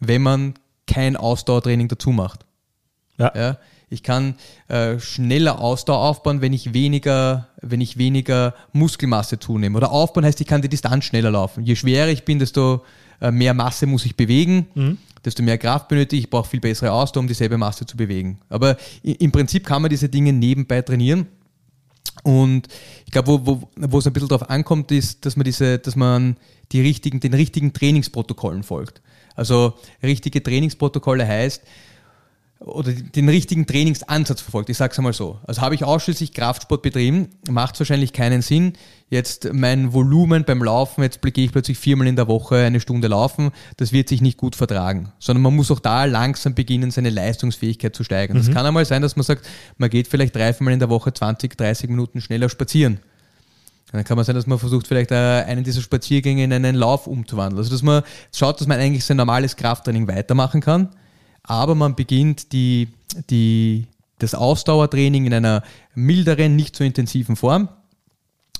[0.00, 0.54] wenn man
[0.86, 2.46] kein Ausdauertraining dazu macht.
[3.18, 3.32] Ja.
[3.34, 3.58] Ja,
[3.90, 4.34] ich kann
[4.68, 9.76] äh, schneller Ausdauer aufbauen, wenn ich weniger, wenn ich weniger Muskelmasse zunehme.
[9.76, 11.64] Oder aufbauen heißt, ich kann die Distanz schneller laufen.
[11.64, 12.84] Je schwerer ich bin, desto
[13.20, 14.66] äh, mehr Masse muss ich bewegen,
[15.24, 16.24] desto mehr Kraft benötige ich.
[16.24, 18.38] Ich brauche viel bessere Ausdauer, um dieselbe Masse zu bewegen.
[18.48, 21.26] Aber im Prinzip kann man diese Dinge nebenbei trainieren.
[22.22, 22.68] Und
[23.04, 25.96] ich glaube, wo, wo, wo es ein bisschen darauf ankommt, ist, dass man diese, dass
[25.96, 26.36] man
[26.72, 29.00] die richtigen, den richtigen Trainingsprotokollen folgt.
[29.34, 31.62] Also richtige Trainingsprotokolle heißt,
[32.60, 34.68] oder den richtigen Trainingsansatz verfolgt.
[34.68, 35.38] Ich sage es einmal so.
[35.46, 38.72] Also habe ich ausschließlich Kraftsport betrieben, macht es wahrscheinlich keinen Sinn.
[39.10, 43.08] Jetzt mein Volumen beim Laufen, jetzt gehe ich plötzlich viermal in der Woche eine Stunde
[43.08, 45.12] laufen, das wird sich nicht gut vertragen.
[45.18, 48.36] Sondern man muss auch da langsam beginnen, seine Leistungsfähigkeit zu steigern.
[48.36, 49.46] Das kann einmal sein, dass man sagt,
[49.78, 53.00] man geht vielleicht drei, viermal in der Woche 20, 30 Minuten schneller spazieren.
[53.92, 57.06] Dann kann man sein, dass man versucht, vielleicht äh, einen dieser Spaziergänge in einen Lauf
[57.06, 57.58] umzuwandeln.
[57.58, 58.02] Also dass man
[58.34, 60.90] schaut, dass man eigentlich sein normales Krafttraining weitermachen kann,
[61.42, 62.88] aber man beginnt die,
[63.30, 63.86] die,
[64.18, 65.62] das Ausdauertraining in einer
[65.94, 67.68] milderen, nicht so intensiven Form.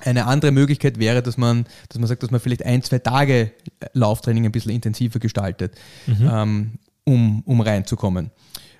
[0.00, 3.52] Eine andere Möglichkeit wäre, dass man, dass man sagt, dass man vielleicht ein, zwei Tage
[3.94, 5.74] Lauftraining ein bisschen intensiver gestaltet,
[6.06, 8.30] ähm, um, um reinzukommen.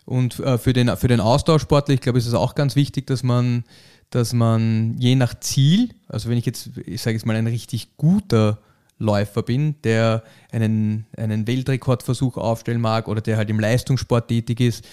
[0.04, 3.22] Und äh, für, den, für den Ausdauersportler, ich glaube, ist es auch ganz wichtig, dass
[3.22, 3.64] man,
[4.11, 7.96] dass man je nach Ziel, also wenn ich jetzt, ich sage jetzt mal, ein richtig
[7.96, 8.58] guter
[8.98, 14.84] Läufer bin, der einen, einen Weltrekordversuch aufstellen mag oder der halt im Leistungssport tätig ist,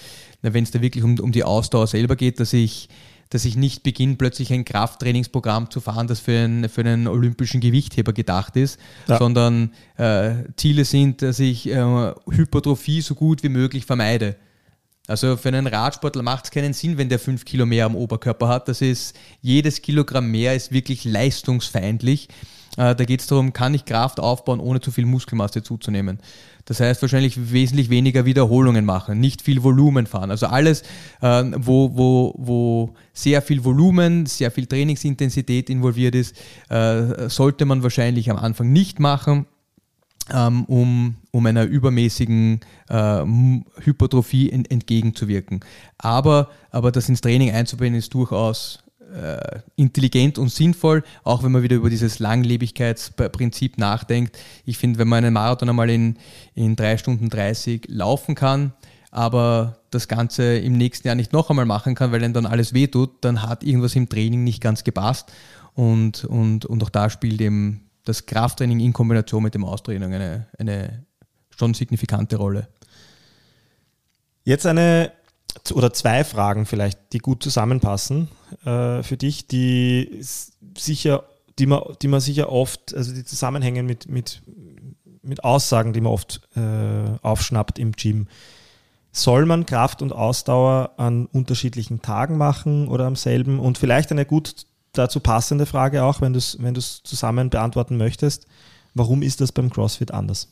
[0.42, 2.88] wenn es da wirklich um, um die Ausdauer selber geht, dass ich,
[3.30, 7.60] dass ich nicht beginne, plötzlich ein Krafttrainingsprogramm zu fahren, das für einen, für einen olympischen
[7.60, 9.18] Gewichtheber gedacht ist, Ja.
[9.18, 14.36] sondern äh, Ziele sind, dass ich äh, Hypertrophie so gut wie möglich vermeide.
[15.08, 18.48] Also für einen Radsportler macht es keinen Sinn, wenn der fünf Kilo mehr am Oberkörper
[18.48, 18.68] hat.
[18.68, 22.28] Das ist, jedes Kilogramm mehr ist wirklich leistungsfeindlich.
[22.76, 26.18] Äh, Da geht es darum, kann ich Kraft aufbauen, ohne zu viel Muskelmasse zuzunehmen.
[26.64, 30.30] Das heißt wahrscheinlich wesentlich weniger Wiederholungen machen, nicht viel Volumen fahren.
[30.30, 30.82] Also alles,
[31.20, 36.36] äh, wo, wo, wo sehr viel Volumen, sehr viel Trainingsintensität involviert ist,
[36.68, 39.46] äh, sollte man wahrscheinlich am Anfang nicht machen
[40.34, 43.24] ähm, um, um einer übermäßigen äh,
[43.84, 45.60] Hypertrophie en, entgegenzuwirken.
[45.98, 48.80] Aber, aber das ins Training einzubinden ist durchaus
[49.14, 54.38] äh, intelligent und sinnvoll, auch wenn man wieder über dieses Langlebigkeitsprinzip nachdenkt.
[54.64, 56.18] Ich finde, wenn man einen Marathon einmal in,
[56.54, 58.72] in 3 Stunden 30 laufen kann,
[59.10, 62.74] aber das Ganze im nächsten Jahr nicht noch einmal machen kann, weil einem dann alles
[62.74, 65.32] wehtut, dann hat irgendwas im Training nicht ganz gepasst.
[65.74, 70.46] Und, und, und auch da spielt eben das Krafttraining in Kombination mit dem Austraining eine,
[70.58, 71.06] eine
[71.50, 72.68] schon signifikante Rolle.
[74.44, 75.12] Jetzt eine
[75.72, 78.28] oder zwei Fragen vielleicht, die gut zusammenpassen
[78.64, 80.20] äh, für dich, die
[80.76, 81.24] sicher,
[81.58, 84.42] die man, die man sicher oft, also die zusammenhängen mit, mit,
[85.22, 88.28] mit Aussagen, die man oft äh, aufschnappt im Gym.
[89.12, 93.58] Soll man Kraft und Ausdauer an unterschiedlichen Tagen machen oder am selben?
[93.58, 98.46] Und vielleicht eine gut dazu passende Frage auch, wenn du es wenn zusammen beantworten möchtest.
[98.94, 100.48] Warum ist das beim CrossFit anders?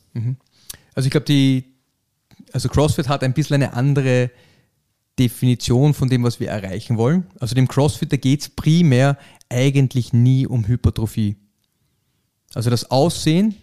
[0.94, 1.64] Also ich glaube, die,
[2.52, 4.30] also CrossFit hat ein bisschen eine andere
[5.18, 7.26] Definition von dem, was wir erreichen wollen.
[7.38, 9.16] Also dem Crossfitter geht es primär
[9.48, 11.36] eigentlich nie um Hypertrophie.
[12.54, 13.54] Also das Aussehen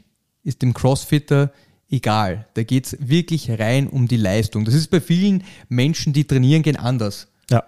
[0.44, 1.52] ist dem Crossfitter
[1.90, 2.48] egal.
[2.54, 4.66] Da geht es wirklich rein um die Leistung.
[4.66, 7.28] Das ist bei vielen Menschen, die trainieren, gehen anders.
[7.50, 7.64] Ja.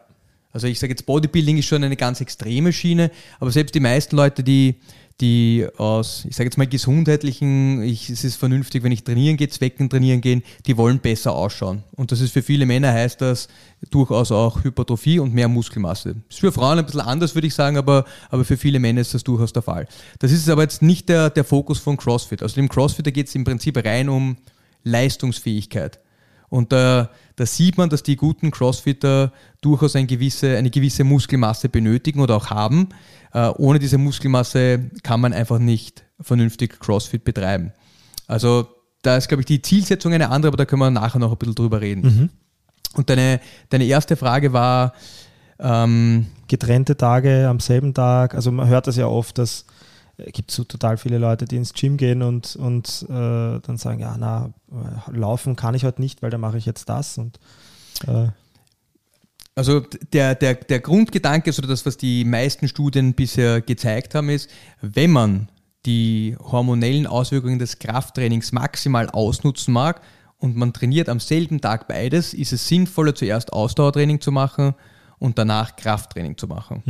[0.51, 4.15] Also ich sage jetzt, Bodybuilding ist schon eine ganz extreme Schiene, aber selbst die meisten
[4.15, 4.75] Leute, die,
[5.21, 9.47] die aus, ich sage jetzt mal, gesundheitlichen, ich, es ist vernünftig, wenn ich trainieren gehe,
[9.47, 11.83] Zwecken trainieren gehen, die wollen besser ausschauen.
[11.95, 13.47] Und das ist für viele Männer heißt das
[13.89, 16.15] durchaus auch Hypertrophie und mehr Muskelmasse.
[16.29, 19.13] Ist für Frauen ein bisschen anders, würde ich sagen, aber, aber für viele Männer ist
[19.13, 19.87] das durchaus der Fall.
[20.19, 22.41] Das ist aber jetzt nicht der, der Fokus von CrossFit.
[22.41, 24.37] Also dem CrossFit, da geht es im Prinzip rein um
[24.83, 25.99] Leistungsfähigkeit.
[26.53, 31.67] Und da, da sieht man, dass die guten Crossfitter durchaus eine gewisse, eine gewisse Muskelmasse
[31.67, 32.89] benötigen oder auch haben.
[33.33, 37.73] Äh, ohne diese Muskelmasse kann man einfach nicht vernünftig Crossfit betreiben.
[38.27, 38.67] Also
[39.01, 41.37] da ist, glaube ich, die Zielsetzung eine andere, aber da können wir nachher noch ein
[41.37, 42.29] bisschen drüber reden.
[42.95, 44.93] Und deine, deine erste Frage war,
[45.59, 48.35] ähm, getrennte Tage am selben Tag.
[48.35, 49.65] Also man hört das ja oft, dass
[50.17, 53.99] äh, gibt so total viele Leute, die ins Gym gehen und, und äh, dann sagen,
[53.99, 54.53] ja, na,
[55.11, 57.39] laufen kann ich heute nicht, weil da mache ich jetzt das und
[58.07, 58.27] äh,
[59.55, 64.49] Also der, der, der Grundgedanke, also das, was die meisten Studien bisher gezeigt haben, ist,
[64.81, 65.49] wenn man
[65.85, 70.01] die hormonellen Auswirkungen des Krafttrainings maximal ausnutzen mag
[70.37, 74.73] und man trainiert am selben Tag beides, ist es sinnvoller, zuerst Ausdauertraining zu machen
[75.19, 76.83] und danach Krafttraining zu machen.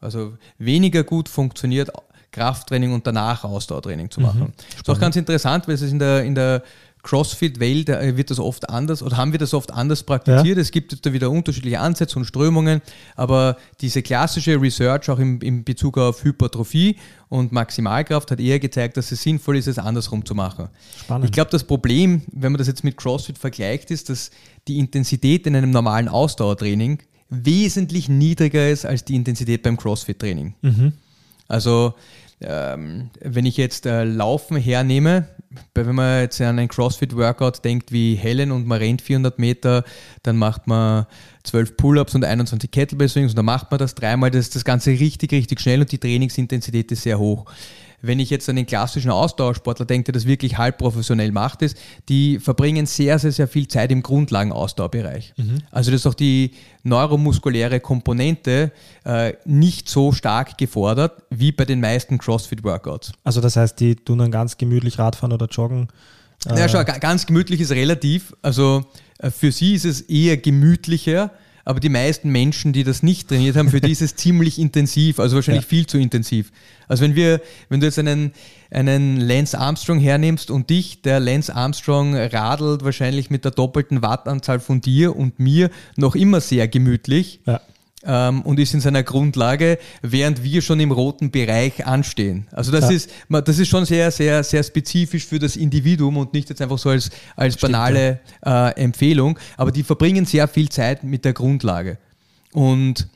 [0.00, 1.90] Also weniger gut funktioniert
[2.30, 4.52] Krafttraining und danach Ausdauertraining zu machen.
[4.76, 6.62] ist auch ganz interessant, weil es ist in der, in der
[7.06, 10.58] CrossFit-Welt äh, wird das oft anders oder haben wir das oft anders praktiziert.
[10.58, 12.82] Es gibt da wieder unterschiedliche Ansätze und Strömungen,
[13.14, 16.96] aber diese klassische Research auch im, im Bezug auf Hypertrophie
[17.28, 20.68] und Maximalkraft hat eher gezeigt, dass es sinnvoll ist, es andersrum zu machen.
[20.98, 21.26] Spannend.
[21.26, 24.30] Ich glaube, das Problem, wenn man das jetzt mit CrossFit vergleicht, ist, dass
[24.66, 30.54] die Intensität in einem normalen Ausdauertraining wesentlich niedriger ist als die Intensität beim CrossFit-Training.
[31.48, 31.94] Also
[32.40, 35.28] ähm, wenn ich jetzt äh, Laufen hernehme,
[35.74, 39.84] wenn man jetzt an ein CrossFit-Workout denkt wie Helen und man rennt 400 Meter,
[40.22, 41.06] dann macht man
[41.44, 44.64] 12 Pull-Ups und 21 Kettlebell Swings und dann macht man das dreimal, das ist das
[44.64, 47.46] Ganze richtig, richtig schnell und die Trainingsintensität ist sehr hoch.
[48.06, 51.76] Wenn ich jetzt an den klassischen Ausdauersportler denke, der das wirklich halb professionell macht, ist,
[52.08, 55.34] die verbringen sehr, sehr, sehr viel Zeit im Grundlagenausdauerbereich.
[55.70, 58.72] Also das ist auch die neuromuskuläre Komponente
[59.04, 63.12] äh, nicht so stark gefordert wie bei den meisten CrossFit-Workouts.
[63.24, 65.88] also das heißt, die tun dann ganz gemütlich Radfahren oder joggen.
[66.48, 68.34] Äh, Ja, schau, ga- ganz gemütlich ist relativ.
[68.42, 68.84] Also
[69.18, 71.30] äh, für sie ist es eher gemütlicher,
[71.64, 75.18] aber die meisten Menschen, die das nicht trainiert haben, für die ist es ziemlich intensiv,
[75.18, 75.68] also wahrscheinlich Ja.
[75.68, 76.52] viel zu intensiv.
[76.88, 78.32] Also wenn wir, wenn du jetzt einen,
[78.70, 84.60] einen Lance Armstrong hernimmst und dich, der Lance Armstrong radelt wahrscheinlich mit der doppelten Wattanzahl
[84.60, 87.60] von dir und mir noch immer sehr gemütlich ja.
[88.04, 92.46] ähm, und ist in seiner Grundlage, während wir schon im roten Bereich anstehen.
[92.52, 92.96] Also das Ja.
[92.96, 96.78] ist das ist schon sehr, sehr, sehr spezifisch für das Individuum und nicht jetzt einfach
[96.78, 101.98] so als, als banale äh, Empfehlung, aber die verbringen sehr viel Zeit mit der Grundlage.
[102.52, 103.08] Und,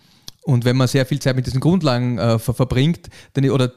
[0.44, 3.72] und wenn man sehr viel Zeit mit diesen Grundlagen äh, ver verbringt, dann oder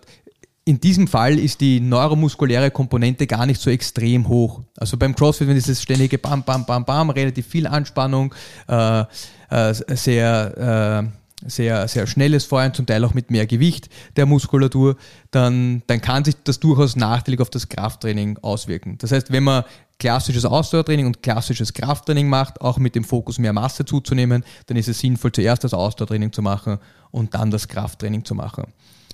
[0.66, 4.62] in diesem Fall ist die neuromuskuläre Komponente gar nicht so extrem hoch.
[4.78, 8.34] Also beim CrossFit, wenn dieses ständige Bam, Bam, Bam, Bam, relativ viel Anspannung,
[8.70, 9.04] äh,
[9.50, 14.96] äh, sehr, äh, sehr, sehr schnelles Feuern, zum Teil auch mit mehr Gewicht der Muskulatur,
[15.32, 18.98] dann, dann kann sich das durchaus nachteilig auf das Krafttraining auswirken.
[19.00, 19.64] Das heißt, wenn man
[20.00, 24.88] klassisches Ausdauertraining und klassisches Krafttraining macht, auch mit dem Fokus mehr Masse zuzunehmen, dann ist
[24.88, 26.80] es sinnvoll, zuerst das Ausdauertraining zu machen
[27.12, 28.66] und dann das Krafttraining zu machen.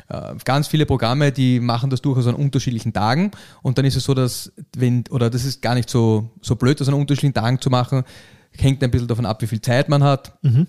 [0.07, 4.03] Äh, Ganz viele Programme, die machen das durchaus an unterschiedlichen Tagen und dann ist es
[4.03, 7.61] so, dass wenn, oder das ist gar nicht so, so blöd, das an unterschiedlichen Tagen
[7.61, 8.03] zu machen,
[8.51, 10.65] hängt ein bisschen davon ab, wie viel Zeit man hat äh,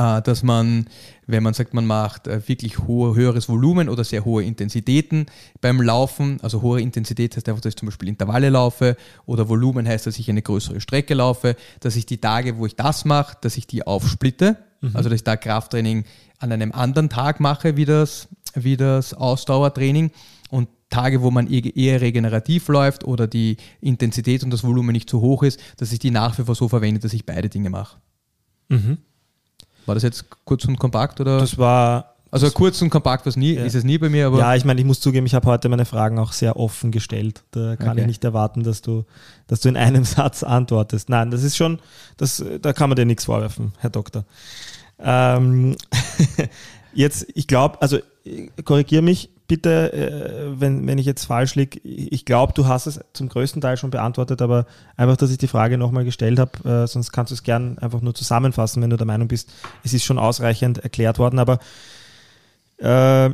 [0.00, 0.86] dass man,
[1.26, 5.26] wenn man sagt, man macht äh, wirklich hohe, höheres Volumen oder sehr hohe Intensitäten
[5.60, 9.86] beim Laufen, also hohe Intensität heißt einfach, dass ich zum Beispiel Intervalle laufe oder Volumen
[9.86, 13.36] heißt, dass ich eine größere Strecke laufe, dass ich die Tage, wo ich das mache,
[13.42, 14.56] dass ich die aufsplitte,
[14.94, 16.04] also dass ich da Krafttraining
[16.38, 20.10] an einem anderen Tag mache wie das, wie das Ausdauertraining.
[20.48, 25.20] Und Tage, wo man eher regenerativ läuft oder die Intensität und das Volumen nicht zu
[25.20, 27.98] hoch ist, dass ich die nach wie vor so verwende, dass ich beide Dinge mache.
[29.86, 31.38] War das jetzt kurz und kompakt oder?
[31.38, 33.64] Das war also kurz und kompakt was nie, Ja.
[33.64, 35.68] ist es nie bei mir, aber ja, ich meine, ich muss zugeben, ich habe heute
[35.68, 37.42] meine Fragen auch sehr offen gestellt.
[37.50, 38.02] Da kann Okay.
[38.02, 39.04] ich nicht erwarten, dass du,
[39.48, 41.08] dass du in einem Satz antwortest.
[41.08, 41.80] Nein, das ist schon,
[42.18, 44.24] das, da kann man dir nichts vorwerfen, Herr Doktor.
[45.00, 45.76] Ähm,
[46.92, 47.98] jetzt, ich glaube, also
[48.64, 51.80] korrigiere mich bitte, äh, wenn, wenn ich jetzt falsch liege.
[51.80, 54.64] Ich glaube, du hast es zum größten Teil schon beantwortet, aber
[54.96, 58.00] einfach, dass ich die Frage nochmal gestellt habe, äh, sonst kannst du es gern einfach
[58.00, 61.40] nur zusammenfassen, wenn du der Meinung bist, es ist schon ausreichend erklärt worden.
[61.40, 61.58] Aber
[62.78, 63.30] äh,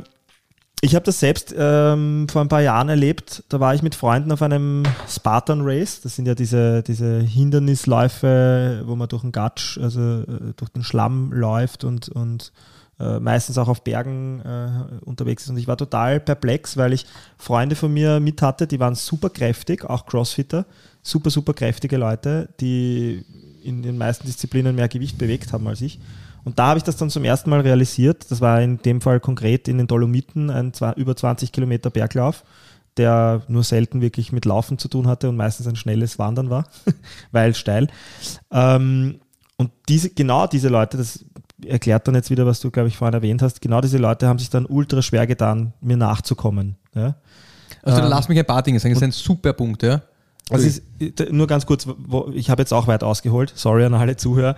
[0.81, 3.43] ich habe das selbst ähm, vor ein paar Jahren erlebt.
[3.49, 6.01] Da war ich mit Freunden auf einem Spartan Race.
[6.01, 10.83] Das sind ja diese, diese Hindernisläufe, wo man durch den Gatsch, also äh, durch den
[10.83, 12.51] Schlamm läuft und, und
[12.99, 15.49] äh, meistens auch auf Bergen äh, unterwegs ist.
[15.49, 17.05] Und ich war total perplex, weil ich
[17.37, 20.65] Freunde von mir mit hatte, die waren super kräftig, auch Crossfitter,
[21.01, 23.23] super, super kräftige Leute, die
[23.63, 25.99] in den meisten Disziplinen mehr Gewicht bewegt haben als ich.
[26.43, 28.31] Und da habe ich das dann zum ersten Mal realisiert.
[28.31, 32.45] Das war in dem Fall konkret in den Dolomiten ein über 20 Kilometer Berglauf,
[32.95, 36.67] der nur selten wirklich mit Laufen zu tun hatte und meistens ein schnelles Wandern war,
[37.31, 37.89] weil steil.
[38.49, 39.19] Ähm,
[39.57, 41.25] und diese, genau diese Leute, das
[41.65, 44.39] erklärt dann jetzt wieder, was du, glaube ich, vorhin erwähnt hast, genau diese Leute haben
[44.39, 46.75] sich dann ultra schwer getan, mir nachzukommen.
[46.93, 47.15] Ja?
[47.83, 50.01] also dann ähm, lass mich ein paar Dinge sagen, das ist ein super Punkt, ja.
[50.49, 53.93] Also es ist, nur ganz kurz, wo, ich habe jetzt auch weit ausgeholt, sorry an
[53.93, 54.55] alle Zuhörer,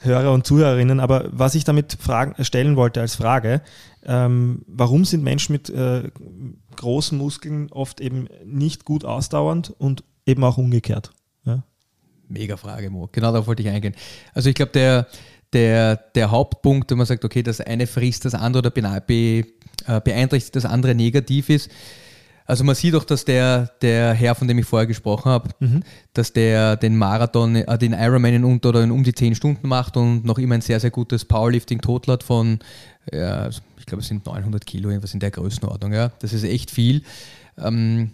[0.00, 3.62] Hörer und Zuhörerinnen, aber was ich damit fragen, stellen wollte als Frage,
[4.04, 6.10] ähm, warum sind Menschen mit äh,
[6.76, 11.10] großen Muskeln oft eben nicht gut ausdauernd und eben auch umgekehrt?
[11.44, 11.62] Ja?
[12.28, 13.08] Mega Frage, Mo.
[13.10, 13.94] Genau darauf wollte ich eingehen.
[14.34, 15.08] Also ich glaube, der,
[15.52, 19.44] der, der Hauptpunkt, wenn man sagt, okay, das eine frisst das andere oder be,
[19.86, 21.70] äh, beeinträchtigt das andere negativ ist.
[22.48, 25.50] Also man sieht auch, dass der, der Herr, von dem ich vorher gesprochen habe,
[26.14, 29.68] dass der den Marathon, äh, den Ironman in unter oder in um die 10 Stunden
[29.68, 32.58] macht und noch immer ein sehr, sehr gutes Powerlifting total hat von,
[33.12, 35.92] ja, ich glaube, es sind 900 Kilo, irgendwas in der Größenordnung.
[35.92, 36.10] Ja.
[36.20, 37.02] Das ist echt viel.
[37.58, 38.12] Ähm,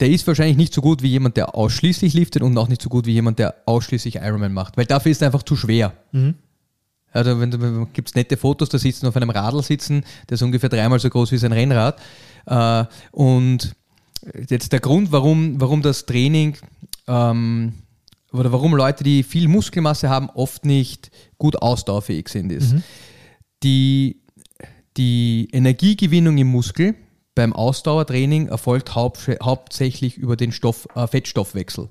[0.00, 2.88] der ist wahrscheinlich nicht so gut wie jemand, der ausschließlich liftet und auch nicht so
[2.88, 5.92] gut wie jemand, der ausschließlich Ironman macht, weil dafür ist er einfach zu schwer.
[7.12, 10.42] Also wenn du gibt es nette Fotos, da sitzen auf einem Radl sitzen, der ist
[10.42, 12.00] ungefähr dreimal so groß wie sein Rennrad.
[12.46, 13.76] Äh, und
[14.48, 16.56] jetzt der Grund, warum, warum das Training
[17.06, 17.74] ähm,
[18.32, 22.74] oder warum Leute, die viel Muskelmasse haben, oft nicht gut ausdauerfähig sind, ist
[23.62, 24.20] die,
[24.96, 26.96] die Energiegewinnung im Muskel
[27.34, 31.88] beim Ausdauertraining erfolgt haupt, hauptsächlich über den Stoff, äh, Fettstoffwechsel.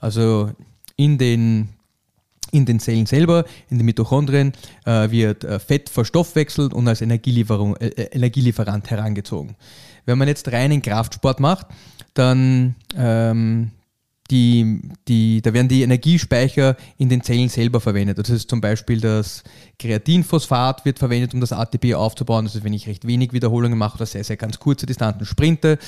[0.00, 0.50] Also
[0.96, 1.70] in den,
[2.50, 4.52] in den Zellen selber, in den Mitochondrien,
[4.84, 9.56] äh, wird äh, Fett verstoffwechselt und als Energielieferung, äh, äh, Energielieferant herangezogen.
[10.06, 11.66] Wenn man jetzt reinen Kraftsport macht,
[12.14, 13.70] dann ähm,
[14.30, 18.18] die, die, da werden die Energiespeicher in den Zellen selber verwendet.
[18.18, 19.44] Das ist zum Beispiel das
[19.78, 22.46] Kreatinphosphat wird verwendet, um das ATP aufzubauen.
[22.46, 25.78] Also wenn ich recht wenig Wiederholungen mache oder sehr, sehr ganz kurze Distanzen sprinte,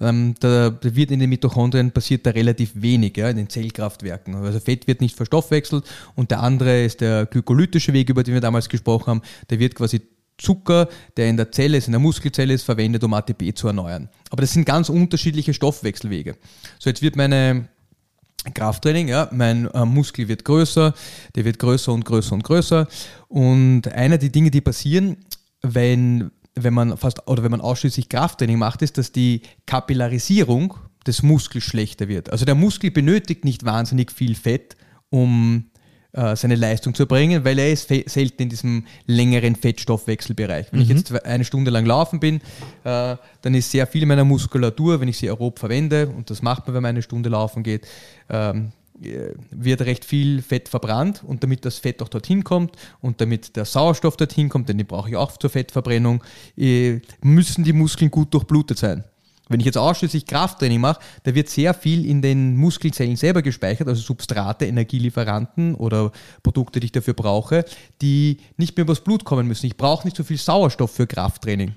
[0.00, 4.34] ähm, da, wird in den Mitochondrien passiert da relativ wenig, ja, in den Zellkraftwerken.
[4.34, 5.84] Also Fett wird nicht verstoffwechselt
[6.16, 9.22] und der andere ist der glykolytische Weg, über den wir damals gesprochen haben.
[9.50, 10.00] Der wird quasi
[10.36, 14.08] Zucker, der in der Zelle ist, in der Muskelzelle ist, verwendet, um ATP zu erneuern.
[14.30, 16.36] Aber das sind ganz unterschiedliche Stoffwechselwege.
[16.80, 17.68] So, jetzt wird meine
[18.52, 20.92] Krafttraining, ja, mein äh, Muskel wird größer,
[21.34, 22.86] der wird größer und größer und größer.
[23.28, 25.16] Und einer der Dinge, die passieren,
[25.62, 30.74] wenn, wenn man fast oder wenn man ausschließlich Krafttraining macht, ist, dass die Kapillarisierung
[31.06, 32.30] des Muskels schlechter wird.
[32.30, 34.76] Also der Muskel benötigt nicht wahnsinnig viel Fett,
[35.10, 35.70] um
[36.14, 40.68] äh, seine Leistung zu erbringen, weil er ist selten in diesem längeren Fettstoffwechselbereich.
[40.70, 42.36] Wenn ich jetzt eine Stunde lang laufen bin,
[42.84, 46.66] äh, dann ist sehr viel meiner Muskulatur, wenn ich sie aerob verwende, und das macht
[46.66, 47.86] man, wenn man eine Stunde laufen geht,
[48.28, 48.72] ähm,
[49.02, 53.56] äh, wird recht viel Fett verbrannt und damit das Fett auch dorthin kommt und damit
[53.56, 56.22] der Sauerstoff dorthin kommt, denn den brauche ich auch zur Fettverbrennung,
[56.56, 59.02] äh, müssen die Muskeln gut durchblutet sein.
[59.48, 63.88] Wenn ich jetzt ausschließlich Krafttraining mache, da wird sehr viel in den Muskelzellen selber gespeichert,
[63.88, 67.64] also Substrate, Energielieferanten oder Produkte, die ich dafür brauche,
[68.00, 69.66] die nicht mehr übers Blut kommen müssen.
[69.66, 71.72] Ich brauche nicht so viel Sauerstoff für Krafttraining.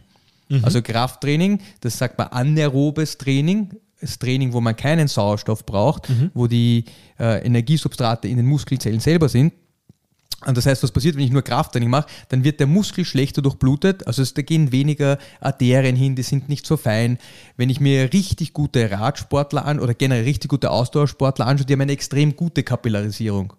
[0.63, 6.47] Also Krafttraining, das sagt man anaerobes Training, das Training, wo man keinen Sauerstoff braucht, wo
[6.47, 6.85] die
[7.19, 9.51] äh, Energiesubstrate in den Muskelzellen selber sind.
[10.45, 13.41] Und das heißt, was passiert, wenn ich nur Krafttraining mache, dann wird der Muskel schlechter
[13.41, 17.17] durchblutet, also es, da gehen weniger Arterien hin, die sind nicht so fein.
[17.55, 21.81] Wenn ich mir richtig gute Radsportler an oder generell richtig gute Ausdauersportler anschaue, die haben
[21.81, 23.53] eine extrem gute Kapillarisierung.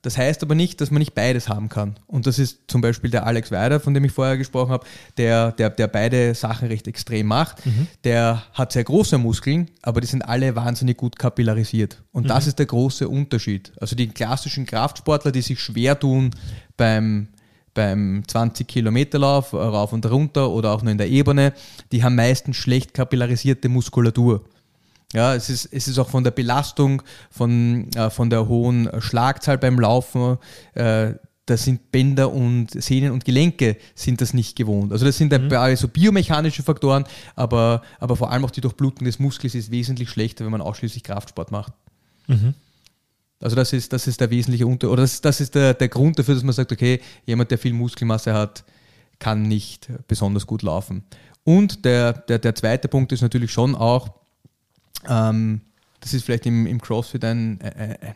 [0.00, 1.96] Das heißt aber nicht, dass man nicht beides haben kann.
[2.06, 5.52] Und das ist zum Beispiel der Alex Weider, von dem ich vorher gesprochen habe, der,
[5.52, 7.58] der, der beide Sachen recht extrem macht.
[8.04, 12.02] Der hat sehr große Muskeln, aber die sind alle wahnsinnig gut kapillarisiert.
[12.12, 13.72] Und das ist der große Unterschied.
[13.80, 16.30] Also die klassischen Kraftsportler, die sich schwer tun
[16.76, 17.28] beim,
[17.74, 21.52] beim 20 Kilometer Lauf, rauf und runter oder auch nur in der Ebene,
[21.90, 24.44] die haben meistens schlecht kapillarisierte Muskulatur.
[25.14, 29.58] Ja, es ist, es ist auch von der Belastung, von, äh, von der hohen Schlagzahl
[29.58, 30.38] beim Laufen,
[30.74, 31.12] äh,
[31.46, 34.92] da sind Bänder und Sehnen und Gelenke sind das nicht gewohnt.
[34.92, 35.52] Also das sind mhm.
[35.52, 40.44] also biomechanische Faktoren, aber, aber vor allem auch die Durchblutung des Muskels ist wesentlich schlechter,
[40.44, 41.72] wenn man ausschließlich Kraftsport macht.
[43.40, 46.16] Also das ist, das ist der wesentliche Unter oder das, das ist der, der Grund
[46.18, 48.64] dafür, dass man sagt, okay, jemand, der viel Muskelmasse hat,
[49.18, 51.02] kann nicht besonders gut laufen.
[51.42, 54.10] Und der, der, der zweite Punkt ist natürlich schon auch,
[55.08, 55.60] ähm,
[56.00, 58.14] das ist vielleicht im, im CrossFit ein, äh, äh,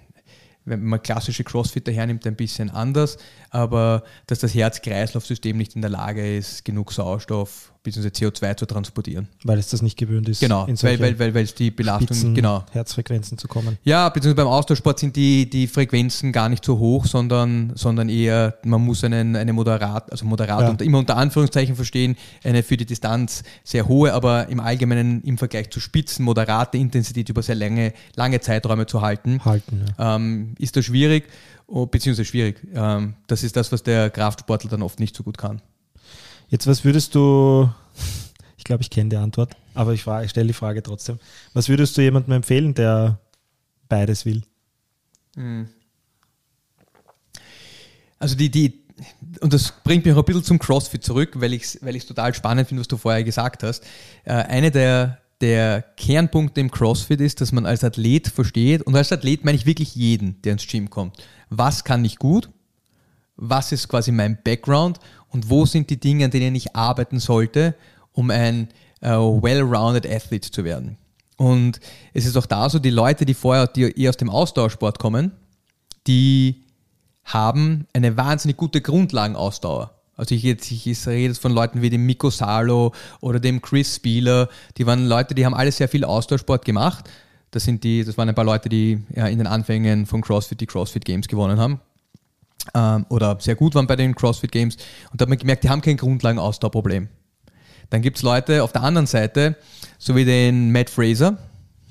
[0.64, 3.18] wenn man klassische Crossfitter hernimmt, ein bisschen anders,
[3.50, 8.08] aber dass das Herz-Kreislauf-System nicht in der Lage ist, genug Sauerstoff bzw.
[8.08, 9.28] CO2 zu transportieren.
[9.44, 10.40] Weil es das nicht gewöhnt ist.
[10.40, 13.78] Genau, weil, weil, weil, weil es die Belastung, Spitzen genau, Herzfrequenzen zu kommen.
[13.84, 18.56] ja, beziehungsweise beim Austauschsport sind die, die Frequenzen gar nicht so hoch, sondern, sondern eher,
[18.64, 20.68] man muss einen, eine moderat, also moderat Ja.
[20.70, 25.38] und immer unter Anführungszeichen verstehen, eine für die Distanz sehr hohe, aber im Allgemeinen im
[25.38, 29.84] Vergleich zu Spitzen moderate Intensität über sehr lange, lange Zeiträume zu halten, Halten.
[29.98, 30.16] Ja.
[30.16, 31.28] ähm, ist das schwierig,
[31.66, 32.56] oh, beziehungsweise schwierig.
[32.74, 35.60] Ähm, das ist das, was der Kraftsportler dann oft nicht so gut kann.
[36.48, 37.68] Jetzt, was würdest du,
[38.66, 41.18] glaube, ich kenne die Antwort, aber ich, ich stelle die Frage trotzdem.
[41.54, 43.18] Was würdest du jemandem empfehlen, der
[43.88, 44.42] beides will?
[48.18, 48.84] Also die, die,
[49.40, 52.34] und das bringt mich auch ein bisschen zum CrossFit zurück, weil ich es weil total
[52.34, 53.84] spannend finde, was du vorher gesagt hast.
[54.24, 59.12] Äh, eine der, der Kernpunkte im CrossFit ist, dass man als Athlet versteht, und als
[59.12, 61.16] Athlet meine ich wirklich jeden, der ins Gym kommt.
[61.50, 62.50] Was kann ich gut?
[63.36, 64.98] Was ist quasi mein Background?
[65.28, 67.74] Und wo sind die Dinge, an denen ich arbeiten sollte,
[68.16, 68.68] um ein
[69.00, 70.98] äh, well-rounded Athlete zu werden?
[71.36, 71.80] Und
[72.14, 75.32] es ist auch da so, die Leute, die vorher, die eher aus dem Ausdauersport kommen,
[76.06, 76.64] die
[77.24, 79.92] haben eine wahnsinnig gute Grundlagenausdauer.
[80.16, 83.96] Also ich, jetzt, ich rede jetzt von Leuten wie dem Miko Salo oder dem Chris
[83.96, 84.48] Spieler.
[84.78, 87.10] Die waren Leute, die haben alle sehr viel Ausdauersport gemacht.
[87.50, 90.60] Das, sind die, das waren ein paar Leute, die ja, in den Anfängen von CrossFit
[90.60, 91.80] die CrossFit Games gewonnen haben.
[92.74, 94.76] Ähm, oder sehr gut waren bei den CrossFit Games.
[95.10, 97.08] Und da hat man gemerkt, die haben kein Grundlagenausdauerproblem.
[97.90, 99.56] Dann gibt es Leute auf der anderen Seite,
[99.98, 101.38] so wie den Matt Fraser.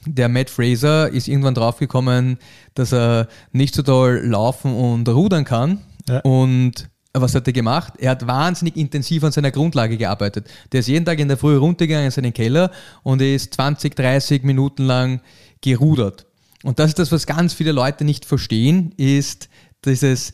[0.05, 2.37] Der Matt Fraser ist irgendwann draufgekommen,
[2.75, 5.81] dass er nicht so toll laufen und rudern kann.
[6.07, 6.19] Ja.
[6.19, 7.93] Und was hat er gemacht?
[7.97, 10.47] Er hat wahnsinnig intensiv an seiner Grundlage gearbeitet.
[10.71, 12.71] Der ist jeden Tag in der Früh runtergegangen in seinen Keller
[13.03, 15.21] und ist 20, 30 Minuten lang
[15.61, 16.25] gerudert.
[16.63, 19.49] Und das ist das, was ganz viele Leute nicht verstehen, ist
[19.85, 20.33] dieses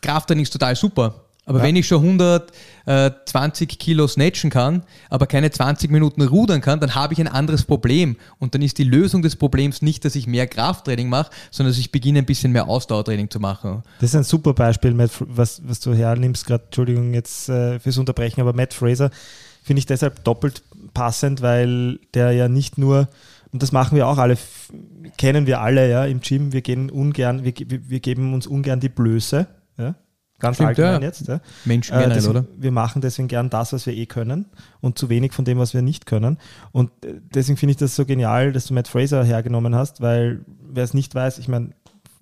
[0.00, 1.26] Krafttraining ist total super.
[1.44, 1.64] Aber Ja.
[1.64, 2.02] wenn ich schon
[2.86, 7.64] 120 Kilo snatchen kann, aber keine 20 Minuten rudern kann, dann habe ich ein anderes
[7.64, 8.16] Problem.
[8.38, 11.78] Und dann ist die Lösung des Problems nicht, dass ich mehr Krafttraining mache, sondern dass
[11.78, 13.82] ich beginne, ein bisschen mehr Ausdauertraining zu machen.
[14.00, 17.98] Das ist ein super Beispiel, Matt, was, was du hernimmst, gerade, Entschuldigung jetzt äh, fürs
[17.98, 19.10] Unterbrechen, aber Matt Fraser
[19.64, 20.62] finde ich deshalb doppelt
[20.94, 23.08] passend, weil der ja nicht nur,
[23.52, 24.36] und das machen wir auch alle,
[25.18, 28.46] kennen wir alle ja im Gym, wir gehen ungern, wir, ge- wir, wir geben uns
[28.46, 29.46] ungern die Blöße,
[29.78, 29.94] ja,
[30.42, 31.06] ganz Stimmt, allgemein ja.
[31.08, 31.26] jetzt.
[31.28, 31.40] Ja.
[31.64, 32.44] Menschen Äh, deswegen, oder?
[32.58, 34.46] Wir machen deswegen gern das, was wir eh können
[34.80, 36.36] und zu wenig von dem, was wir nicht können.
[36.72, 40.44] Und äh, deswegen finde ich das so genial, dass du Matt Fraser hergenommen hast, weil
[40.68, 41.70] wer es nicht weiß, ich meine,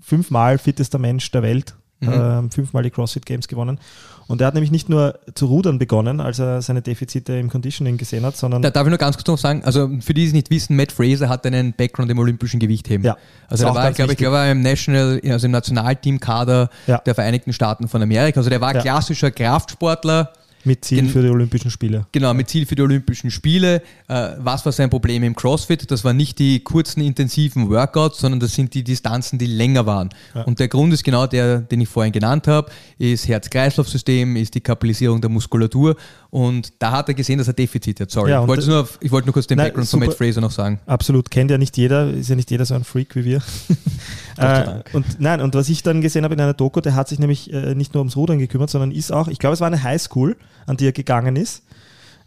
[0.00, 2.12] fünfmal fittester Mensch der Welt, Mhm.
[2.12, 3.78] ähm, fünfmal die CrossFit Games gewonnen.
[4.26, 7.96] Und er hat nämlich nicht nur zu rudern begonnen, als er seine Defizite im Conditioning
[7.96, 10.26] gesehen hat, sondern Da darf ich nur ganz kurz noch sagen, also für die, die
[10.28, 13.04] es nicht wissen, Matt Fraser hat einen Background im olympischen Gewichtheben.
[13.04, 13.16] Ja,
[13.48, 16.98] Also der war, glaube ich, glaube im National, also im Nationalteamkader Ja.
[16.98, 18.38] der Vereinigten Staaten von Amerika.
[18.40, 18.80] Also der war Ja.
[18.80, 20.32] klassischer Kraftsportler,
[20.64, 22.06] mit Ziel für die Olympischen Spiele.
[22.12, 23.82] Genau, mit Ziel für die Olympischen Spiele.
[24.08, 25.90] Äh, was war sein Problem im CrossFit?
[25.90, 30.10] Das waren nicht die kurzen, intensiven Workouts, sondern das sind die Distanzen, die länger waren.
[30.46, 34.60] Und der Grund ist genau der, den ich vorhin genannt habe, ist Herz-Kreislauf-System, ist die
[34.60, 35.96] Kapillisierung der Muskulatur.
[36.30, 38.10] Und da hat er gesehen, dass er Defizite hat.
[38.10, 40.10] Sorry, Ja, ich wollte nur, ich wollte nur kurz den Nein, Background von super.
[40.10, 40.78] Matt Fraser noch sagen.
[40.86, 43.42] Absolut, kennt ja nicht jeder, ist ja nicht jeder so ein Freak wie wir.
[44.36, 47.18] äh, und nein, und was ich dann gesehen habe in einer Doku, der hat sich
[47.18, 49.82] nämlich äh, nicht nur ums Rudern gekümmert, sondern ist auch, ich glaube, es war eine
[49.82, 50.36] Highschool,
[50.66, 51.64] an die er gegangen ist,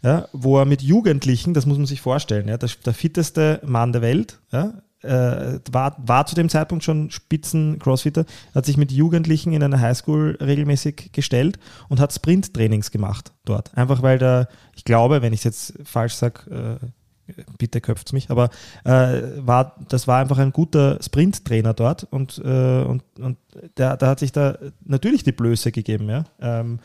[0.02, 3.92] ja, wo er mit Jugendlichen, das muss man sich vorstellen, ja, der, der fitteste Mann
[3.92, 4.74] der Welt, ja,
[5.04, 8.24] äh, war, war zu dem Zeitpunkt schon Spitzen-Crossfitter,
[8.54, 11.58] hat sich mit Jugendlichen in einer Highschool regelmäßig gestellt
[11.88, 13.76] und hat Sprint-Trainings gemacht dort.
[13.76, 18.30] Einfach weil der, ich glaube, wenn ich es jetzt falsch sage, äh, bitte köpft mich,
[18.30, 18.50] aber
[18.84, 23.38] äh, war, das war einfach ein guter Sprint-Trainer dort und, äh, und, und
[23.78, 26.24] der, der hat sich da natürlich die Blöße gegeben, ja.
[26.40, 26.80] Ähm,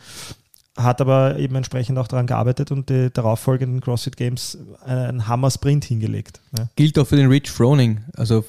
[0.83, 6.39] hat aber eben entsprechend auch daran gearbeitet und die darauffolgenden CrossFit Games einen Hammer-Sprint hingelegt.
[6.57, 6.69] Ja.
[6.75, 7.99] Gilt auch für den Rich Froning.
[8.15, 8.45] Also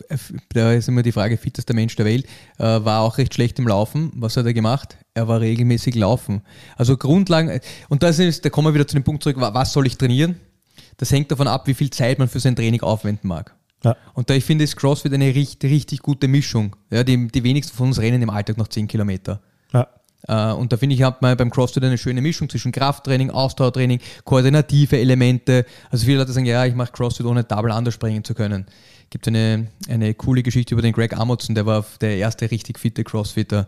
[0.53, 2.27] da ist immer die Frage, fittester Mensch der Welt,
[2.59, 4.13] äh, war auch recht schlecht im Laufen.
[4.15, 4.97] Was hat er gemacht?
[5.15, 6.43] Er war regelmäßig laufen.
[6.77, 9.73] Also Grundlagen, und das ist, da kommen wir wieder zu dem Punkt zurück, wa- was
[9.73, 10.37] soll ich trainieren?
[10.99, 13.55] Das hängt davon ab, wie viel Zeit man für sein Training aufwenden mag.
[13.83, 13.97] Ja.
[14.15, 16.77] Und da ich finde, ist CrossFit eine richtig, richtig gute Mischung.
[16.91, 19.41] Ja, die, die wenigsten von uns rennen im Alltag noch 10 Kilometer.
[20.29, 24.01] Äh, Und da finde ich, hat man beim CrossFit eine schöne Mischung zwischen Krafttraining, Ausdauertraining,
[24.25, 25.65] koordinative Elemente.
[25.91, 28.67] Also viele Leute sagen, ja, ich mache CrossFit ohne Double Under springen zu können.
[29.11, 33.03] Gibt eine, eine coole Geschichte über den Greg Amundsen, der war der erste richtig fitte
[33.03, 33.67] Crossfitter,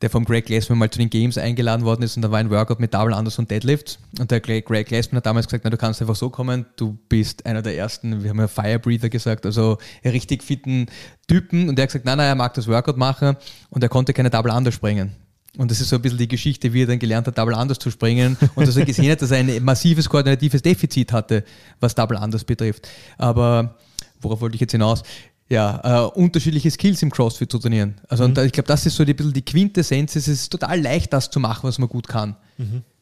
[0.00, 2.48] der vom Greg Glassman mal zu den Games eingeladen worden ist und da war ein
[2.48, 3.98] Workout mit Double Unders und Deadlifts.
[4.18, 7.44] Und der Greg, Glassman hat damals gesagt, na, du kannst einfach so kommen, du bist
[7.44, 10.86] einer der ersten, wir haben ja Firebreather gesagt, also richtig fitten
[11.28, 11.68] Typen.
[11.68, 13.36] Und der hat gesagt, nein, nein, er mag das Workout machen
[13.68, 15.14] und er konnte keine Double Under springen.
[15.58, 17.78] Und das ist so ein bisschen die Geschichte, wie er dann gelernt hat, Double Unders
[17.78, 21.44] zu springen und dass er gesehen hat, dass er ein massives koordinatives Defizit hatte,
[21.80, 22.88] was Double Unders betrifft.
[23.18, 23.76] Aber
[24.20, 25.02] worauf wollte ich jetzt hinaus?
[25.48, 28.00] Ja, äh, unterschiedliche Skills im CrossFit zu trainieren.
[28.08, 30.14] Also und da, ich glaube, das ist so die, bisschen die Quintessenz.
[30.14, 32.36] Es ist total leicht, das zu machen, was man gut kann.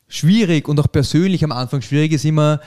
[0.09, 2.61] Schwierig und auch persönlich am Anfang schwierig ist immer,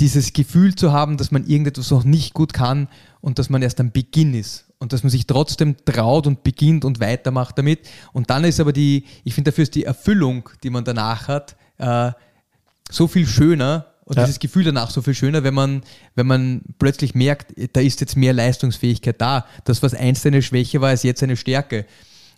[0.00, 2.88] dieses Gefühl zu haben, dass man irgendetwas noch nicht gut kann
[3.22, 6.84] und dass man erst am Beginn ist und dass man sich trotzdem traut und beginnt
[6.84, 7.88] und weitermacht damit.
[8.12, 11.54] Und dann ist aber die, ich finde, dafür ist die Erfüllung, die man danach hat,
[11.78, 12.10] äh,
[12.90, 14.24] so viel schöner und Ja.
[14.24, 15.82] dieses Gefühl danach so viel schöner, wenn man,
[16.16, 19.46] wenn man plötzlich merkt, da ist jetzt mehr Leistungsfähigkeit da.
[19.64, 21.86] Das, was einst eine Schwäche war, ist jetzt eine Stärke.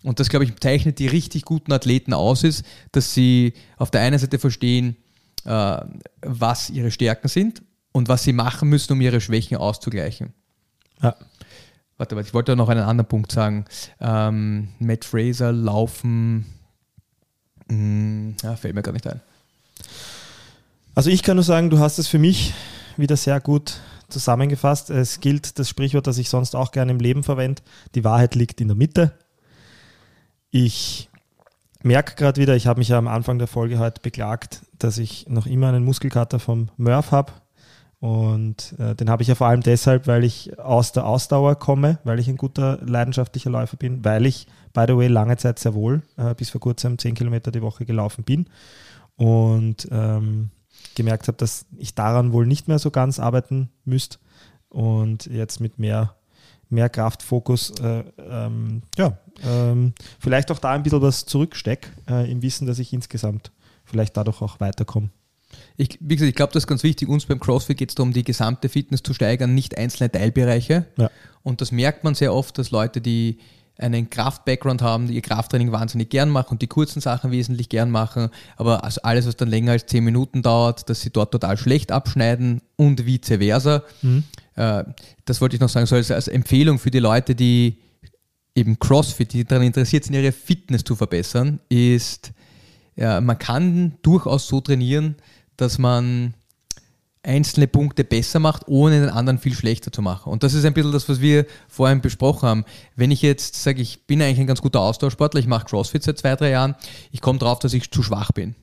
[0.03, 4.01] Und das, glaube ich, zeichnet die richtig guten Athleten aus, ist, dass sie auf der
[4.01, 4.97] einen Seite verstehen,
[5.45, 5.77] äh,
[6.21, 10.33] was ihre Stärken sind und was sie machen müssen, um ihre Schwächen auszugleichen.
[11.01, 11.15] Ja.
[11.97, 13.65] Warte, warte, ich wollte noch einen anderen Punkt sagen.
[14.01, 16.45] Ähm, Matt Fraser, Laufen,
[17.67, 19.21] mh, ja, fällt mir gar nicht ein.
[20.93, 22.53] Also ich kann nur sagen, du hast es für mich
[22.97, 23.79] wieder sehr gut
[24.09, 24.89] zusammengefasst.
[24.89, 27.61] Es gilt das Sprichwort, das ich sonst auch gerne im Leben verwende.
[27.95, 29.11] Die Wahrheit liegt in der Mitte.
[30.51, 31.09] Ich
[31.81, 35.27] merke gerade wieder, ich habe mich ja am Anfang der Folge heute beklagt, dass ich
[35.27, 37.33] noch immer einen Muskelkater vom Murph habe.
[38.05, 41.97] Und äh, den habe ich ja vor allem deshalb, weil ich aus der Ausdauer komme,
[42.03, 45.73] weil ich ein guter leidenschaftlicher Läufer bin, weil ich, by the way, lange Zeit sehr
[45.73, 48.45] wohl äh, bis vor kurzem 10 Kilometer die Woche gelaufen bin.
[49.15, 50.51] Und ähm,
[50.93, 54.19] gemerkt habe, dass ich daran wohl nicht mehr so ganz arbeiten müsste
[54.69, 56.13] und jetzt mit mehr,
[56.69, 62.43] mehr Kraftfokus äh, ähm, ja, ähm, vielleicht auch da ein bisschen was zurückstecke, äh, im
[62.43, 63.51] Wissen, dass ich insgesamt
[63.83, 65.09] vielleicht dadurch auch weiterkomme.
[65.77, 67.07] Ich, wie gesagt, ich glaube, das ist ganz wichtig.
[67.07, 70.85] Uns beim CrossFit geht es darum, die gesamte Fitness zu steigern, nicht einzelne Teilbereiche.
[70.97, 71.09] Ja.
[71.43, 73.39] Und das merkt man sehr oft, dass Leute, die
[73.77, 77.91] einen Kraft-Background haben, die ihr Krafttraining wahnsinnig gern machen und die kurzen Sachen wesentlich gern
[77.91, 81.57] machen, aber also alles, was dann länger als 10 Minuten dauert, dass sie dort total
[81.57, 83.83] schlecht abschneiden und vice versa.
[84.55, 84.83] Äh,
[85.25, 87.77] das wollte ich noch sagen, so als, als Empfehlung für die Leute, die
[88.55, 92.31] eben CrossFit, die daran interessiert sind, ihre Fitness zu verbessern, ist,
[92.95, 95.15] ja, man kann durchaus so trainieren,
[95.57, 96.33] dass man
[97.23, 100.31] einzelne Punkte besser macht, ohne den anderen viel schlechter zu machen.
[100.31, 102.65] Und das ist ein bisschen das, was wir vorhin besprochen haben.
[102.95, 106.19] Wenn ich jetzt sage, ich bin eigentlich ein ganz guter Ausdauersportler, ich mache CrossFit seit
[106.19, 106.75] zwei, drei Jahren,
[107.11, 108.55] ich komme drauf, dass ich zu schwach bin.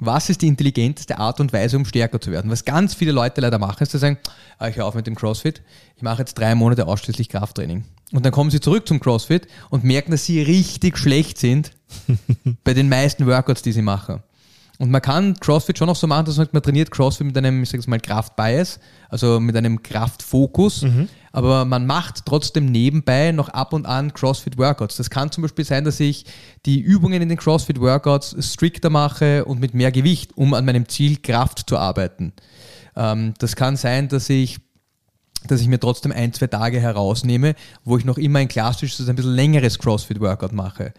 [0.00, 2.50] Was ist die intelligenteste Art und Weise, um stärker zu werden?
[2.50, 4.18] Was ganz viele Leute leider machen, ist zu sagen,
[4.58, 5.62] ah, ich höre auf mit dem CrossFit,
[5.96, 7.84] ich mache jetzt drei Monate ausschließlich Krafttraining.
[8.12, 11.70] Und dann kommen sie zurück zum CrossFit und merken, dass sie richtig schlecht sind
[12.64, 14.24] bei den meisten Workouts, die sie machen.
[14.78, 17.62] Und man kann CrossFit schon auch so machen, dass man, man trainiert CrossFit mit einem,
[17.62, 20.82] ich sage mal, Kraftbias, also mit einem Kraftfokus,
[21.32, 24.96] aber man macht trotzdem nebenbei noch ab und an CrossFit-Workouts.
[24.96, 26.24] Das kann zum Beispiel sein, dass ich
[26.66, 31.18] die Übungen in den CrossFit-Workouts strikter mache und mit mehr Gewicht, um an meinem Ziel
[31.22, 32.32] Kraft zu arbeiten.
[32.96, 34.58] Ähm, das kann sein, dass ich
[35.48, 39.16] dass ich mir trotzdem ein, zwei Tage herausnehme, wo ich noch immer ein klassisches, ein
[39.16, 40.92] bisschen längeres CrossFit-Workout mache.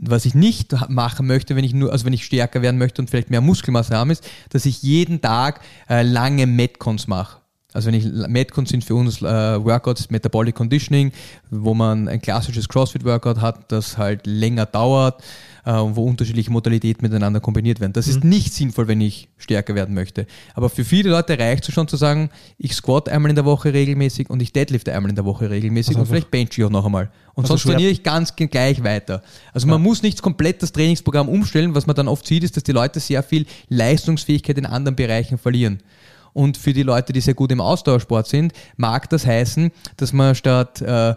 [0.00, 3.08] Was ich nicht machen möchte, wenn ich nur, also wenn ich stärker werden möchte und
[3.08, 7.38] vielleicht mehr Muskelmasse haben, ist, dass ich jeden Tag äh, lange Metcons mache.
[7.72, 11.12] Also wenn ich Metcons sind für uns äh, Workouts, Metabolic Conditioning,
[11.50, 15.22] wo man ein klassisches CrossFit-Workout hat, das halt länger dauert,
[15.64, 17.92] äh, wo unterschiedliche Modalitäten miteinander kombiniert werden.
[17.92, 20.26] Das ist nicht sinnvoll, wenn ich stärker werden möchte.
[20.54, 23.72] Aber für viele Leute reicht es schon zu sagen, ich squat einmal in der Woche
[23.72, 26.70] regelmäßig und ich deadlifte einmal in der Woche regelmäßig Also und vielleicht bench ich auch
[26.70, 27.10] noch einmal.
[27.34, 29.22] Und Also sonst trainiere ich ganz gleich weiter.
[29.52, 31.74] Also man muss nicht komplett das Trainingsprogramm umstellen.
[31.74, 35.38] Was man dann oft sieht, ist, dass die Leute sehr viel Leistungsfähigkeit in anderen Bereichen
[35.38, 35.80] verlieren.
[36.32, 40.34] Und für die Leute, die sehr gut im Ausdauersport sind, mag das heißen, dass man
[40.34, 41.14] statt äh,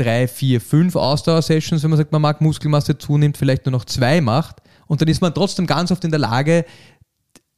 [0.00, 4.20] drei, vier, fünf Ausdauersessions, wenn man sagt, man mag Muskelmasse zunimmt, vielleicht nur noch zwei
[4.20, 4.56] macht.
[4.86, 6.64] Und dann ist man trotzdem ganz oft in der Lage,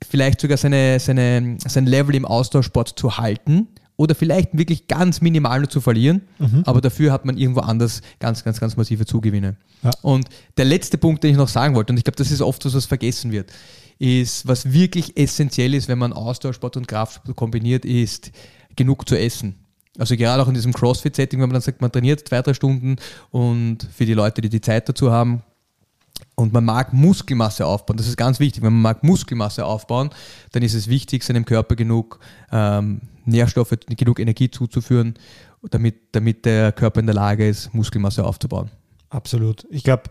[0.09, 5.61] vielleicht sogar seine, seine, sein Level im Ausdauersport zu halten oder vielleicht wirklich ganz minimal
[5.61, 6.23] nur zu verlieren,
[6.65, 9.57] aber dafür hat man irgendwo anders ganz, ganz, ganz massive Zugewinne.
[9.83, 9.91] Ja.
[10.03, 12.65] Und der letzte Punkt, den ich noch sagen wollte, und ich glaube, das ist oft
[12.65, 13.53] was, was vergessen wird,
[13.99, 18.33] ist, was wirklich essentiell ist, wenn man Ausdauersport und Kraftsport kombiniert, ist
[18.75, 19.62] genug zu essen.
[19.99, 22.97] Also gerade auch in diesem CrossFit-Setting, wenn man dann sagt, man trainiert zwei, drei Stunden
[23.31, 25.43] und für die Leute, die die Zeit dazu haben,
[26.35, 28.63] und man mag Muskelmasse aufbauen, das ist ganz wichtig.
[28.63, 30.11] Wenn man mag Muskelmasse aufbauen,
[30.53, 32.21] dann ist es wichtig, seinem Körper genug
[32.51, 35.15] ähm, Nährstoffe, genug Energie zuzuführen,
[35.71, 38.71] damit, damit der Körper in der Lage ist, Muskelmasse aufzubauen.
[39.11, 39.67] Absolut.
[39.71, 40.05] Ich glaube,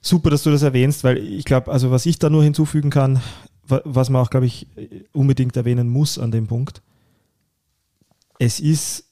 [0.00, 3.20] super, dass du das erwähnst, weil ich glaube, also was ich da nur hinzufügen kann,
[3.66, 4.68] wa- was man auch, glaube ich,
[5.12, 6.82] unbedingt erwähnen muss an dem Punkt,
[8.40, 9.04] es ist,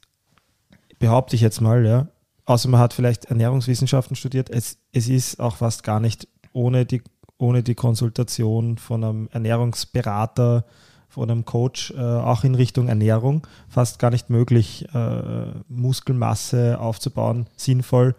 [0.99, 2.09] behaupte ich jetzt mal, ja,
[2.47, 7.03] außer man hat vielleicht Ernährungswissenschaften studiert, es, es ist auch fast gar nicht ohne die,
[7.37, 10.65] ohne die Konsultation von einem Ernährungsberater,
[11.09, 17.49] von einem Coach, äh, auch in Richtung Ernährung, fast gar nicht möglich, äh, Muskelmasse aufzubauen,
[17.55, 18.17] sinnvoll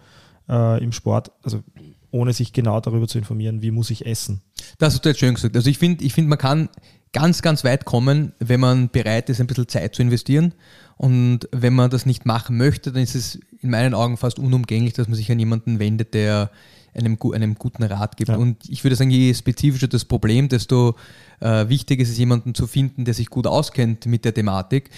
[0.48, 1.64] äh, im Sport, also
[2.12, 4.42] ohne sich genau darüber zu informieren, wie muss ich essen.
[4.78, 5.56] Das hast du jetzt schön gesagt.
[5.56, 6.70] Also ich finde, ich finde, man kann
[7.14, 10.54] ganz, ganz weit kommen, wenn man bereit ist, ein bisschen Zeit zu investieren.
[10.98, 14.94] Und wenn man das nicht machen möchte, dann ist es in meinen Augen fast unumgänglich,
[14.94, 16.52] dass man sich an jemanden wendet, der
[16.94, 18.30] einem, einem guten Rat gibt.
[18.30, 18.38] Ja.
[18.38, 20.96] Und ich würde sagen, je spezifischer das Problem, desto
[21.40, 24.90] äh, wichtiger ist es, jemanden zu finden, der sich gut auskennt mit der Thematik.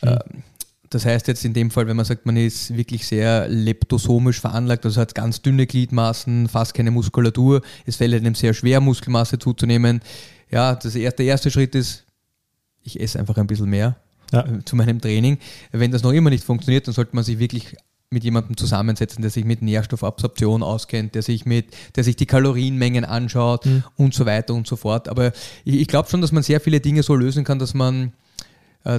[0.00, 0.18] Äh,
[0.90, 4.84] das heißt jetzt in dem Fall, wenn man sagt, man ist wirklich sehr leptosomisch veranlagt,
[4.84, 10.00] also hat ganz dünne Gliedmaßen, fast keine Muskulatur, es fällt einem sehr schwer, Muskelmasse zuzunehmen.
[10.50, 12.04] Ja, das erste, der erste Schritt ist,
[12.82, 13.96] ich esse einfach ein bisschen mehr
[14.32, 14.40] Ja.
[14.46, 15.38] äh, zu meinem Training.
[15.72, 17.76] Wenn das noch immer nicht funktioniert, dann sollte man sich wirklich
[18.08, 21.66] mit jemandem zusammensetzen, der sich mit Nährstoffabsorption auskennt, der sich mit,
[21.96, 23.66] der sich die Kalorienmengen anschaut
[23.96, 25.08] und so weiter und so fort.
[25.08, 25.32] Aber
[25.64, 28.12] ich, ich glaube schon, dass man sehr viele Dinge so lösen kann, dass man,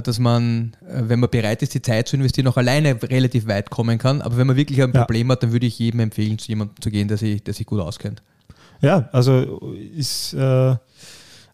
[0.02, 3.70] dass man, äh, wenn man bereit ist, die Zeit zu investieren, auch alleine relativ weit
[3.70, 4.20] kommen kann.
[4.20, 5.00] Aber wenn man wirklich ein Ja.
[5.00, 7.66] Problem hat, dann würde ich jedem empfehlen, zu jemandem zu gehen, der sich, der sich
[7.66, 8.22] gut auskennt.
[8.80, 9.60] Ja, also
[9.96, 10.76] ist, äh,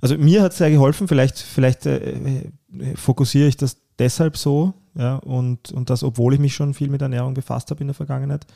[0.00, 2.50] also mir hat es sehr geholfen, vielleicht, vielleicht äh, äh,
[2.96, 7.02] fokussiere ich das deshalb so, ja, und, und das, obwohl ich mich schon viel mit
[7.02, 8.46] Ernährung befasst habe in der Vergangenheit.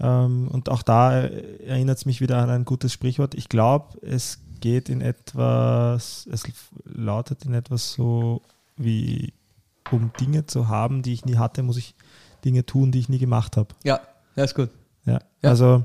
[0.00, 3.34] Ähm, und auch da äh, erinnert es mich wieder an ein gutes Sprichwort.
[3.34, 6.44] Ich glaube, es geht in etwas, es
[6.84, 8.42] lautet in etwas so
[8.76, 9.32] wie,
[9.90, 11.94] um Dinge zu haben, die ich nie hatte, muss ich
[12.44, 13.74] Dinge tun, die ich nie gemacht habe.
[13.84, 14.00] Ja,
[14.34, 14.70] das ist gut.
[15.06, 15.50] Ja, Ja.
[15.50, 15.84] also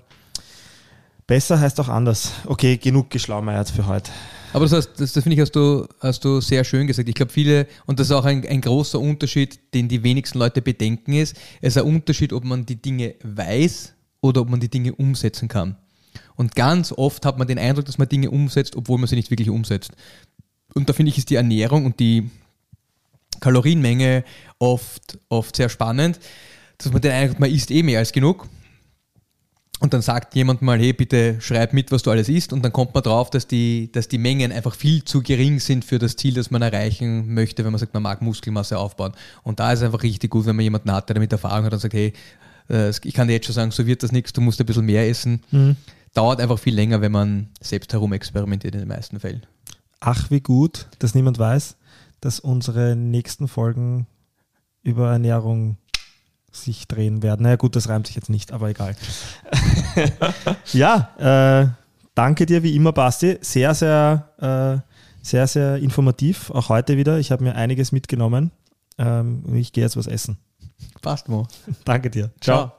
[1.28, 2.32] besser heißt auch anders.
[2.46, 4.12] Okay, genug geschlaumeiert für heute.
[4.52, 7.08] Aber das, heißt, das, das finde ich, hast du, hast du sehr schön gesagt.
[7.08, 10.62] Ich glaube, viele, und das ist auch ein, ein großer Unterschied, den die wenigsten Leute
[10.62, 14.70] bedenken, ist, es ist ein Unterschied, ob man die Dinge weiß oder ob man die
[14.70, 15.76] Dinge umsetzen kann.
[16.36, 19.30] Und ganz oft hat man den Eindruck, dass man Dinge umsetzt, obwohl man sie nicht
[19.30, 19.92] wirklich umsetzt.
[20.74, 22.32] Und da finde ich, ist die Ernährung und die
[23.40, 24.24] Kalorienmenge
[24.58, 26.20] oft, oft sehr spannend,
[26.78, 28.48] dass man den Eindruck hat, man isst eh mehr als genug.
[29.82, 32.52] Und dann sagt jemand mal, hey, bitte schreib mit, was du alles isst.
[32.52, 35.86] Und dann kommt man drauf, dass die, dass die Mengen einfach viel zu gering sind
[35.86, 39.14] für das Ziel, das man erreichen möchte, wenn man sagt, man mag Muskelmasse aufbauen.
[39.44, 41.72] Und da ist es einfach richtig gut, wenn man jemanden hat, der damit Erfahrung hat
[41.72, 42.12] und sagt, hey,
[42.70, 44.86] äh, ich kann dir jetzt schon sagen, so wird das nichts, du musst ein bisschen
[44.86, 45.42] mehr essen.
[46.14, 49.46] Dauert einfach viel länger, wenn man selbst herum experimentiert in den meisten Fällen.
[50.02, 51.76] Ach, wie gut, dass niemand weiß,
[52.22, 54.08] dass unsere nächsten Folgen
[54.84, 55.78] über Ernährung
[56.52, 57.44] sich drehen werden.
[57.44, 58.96] Naja, gut, das reimt sich jetzt nicht, aber egal.
[60.74, 61.68] ja, äh,
[62.16, 63.38] danke dir wie immer, Basti.
[63.42, 66.50] Sehr, sehr, äh, sehr, sehr informativ.
[66.52, 67.20] Auch heute wieder.
[67.20, 68.52] Ich habe mir einiges mitgenommen.
[68.98, 70.38] Ähm, ich gehe jetzt was essen.
[71.02, 71.48] Passt, Mo.
[71.86, 72.32] Danke dir.
[72.42, 72.72] Ciao.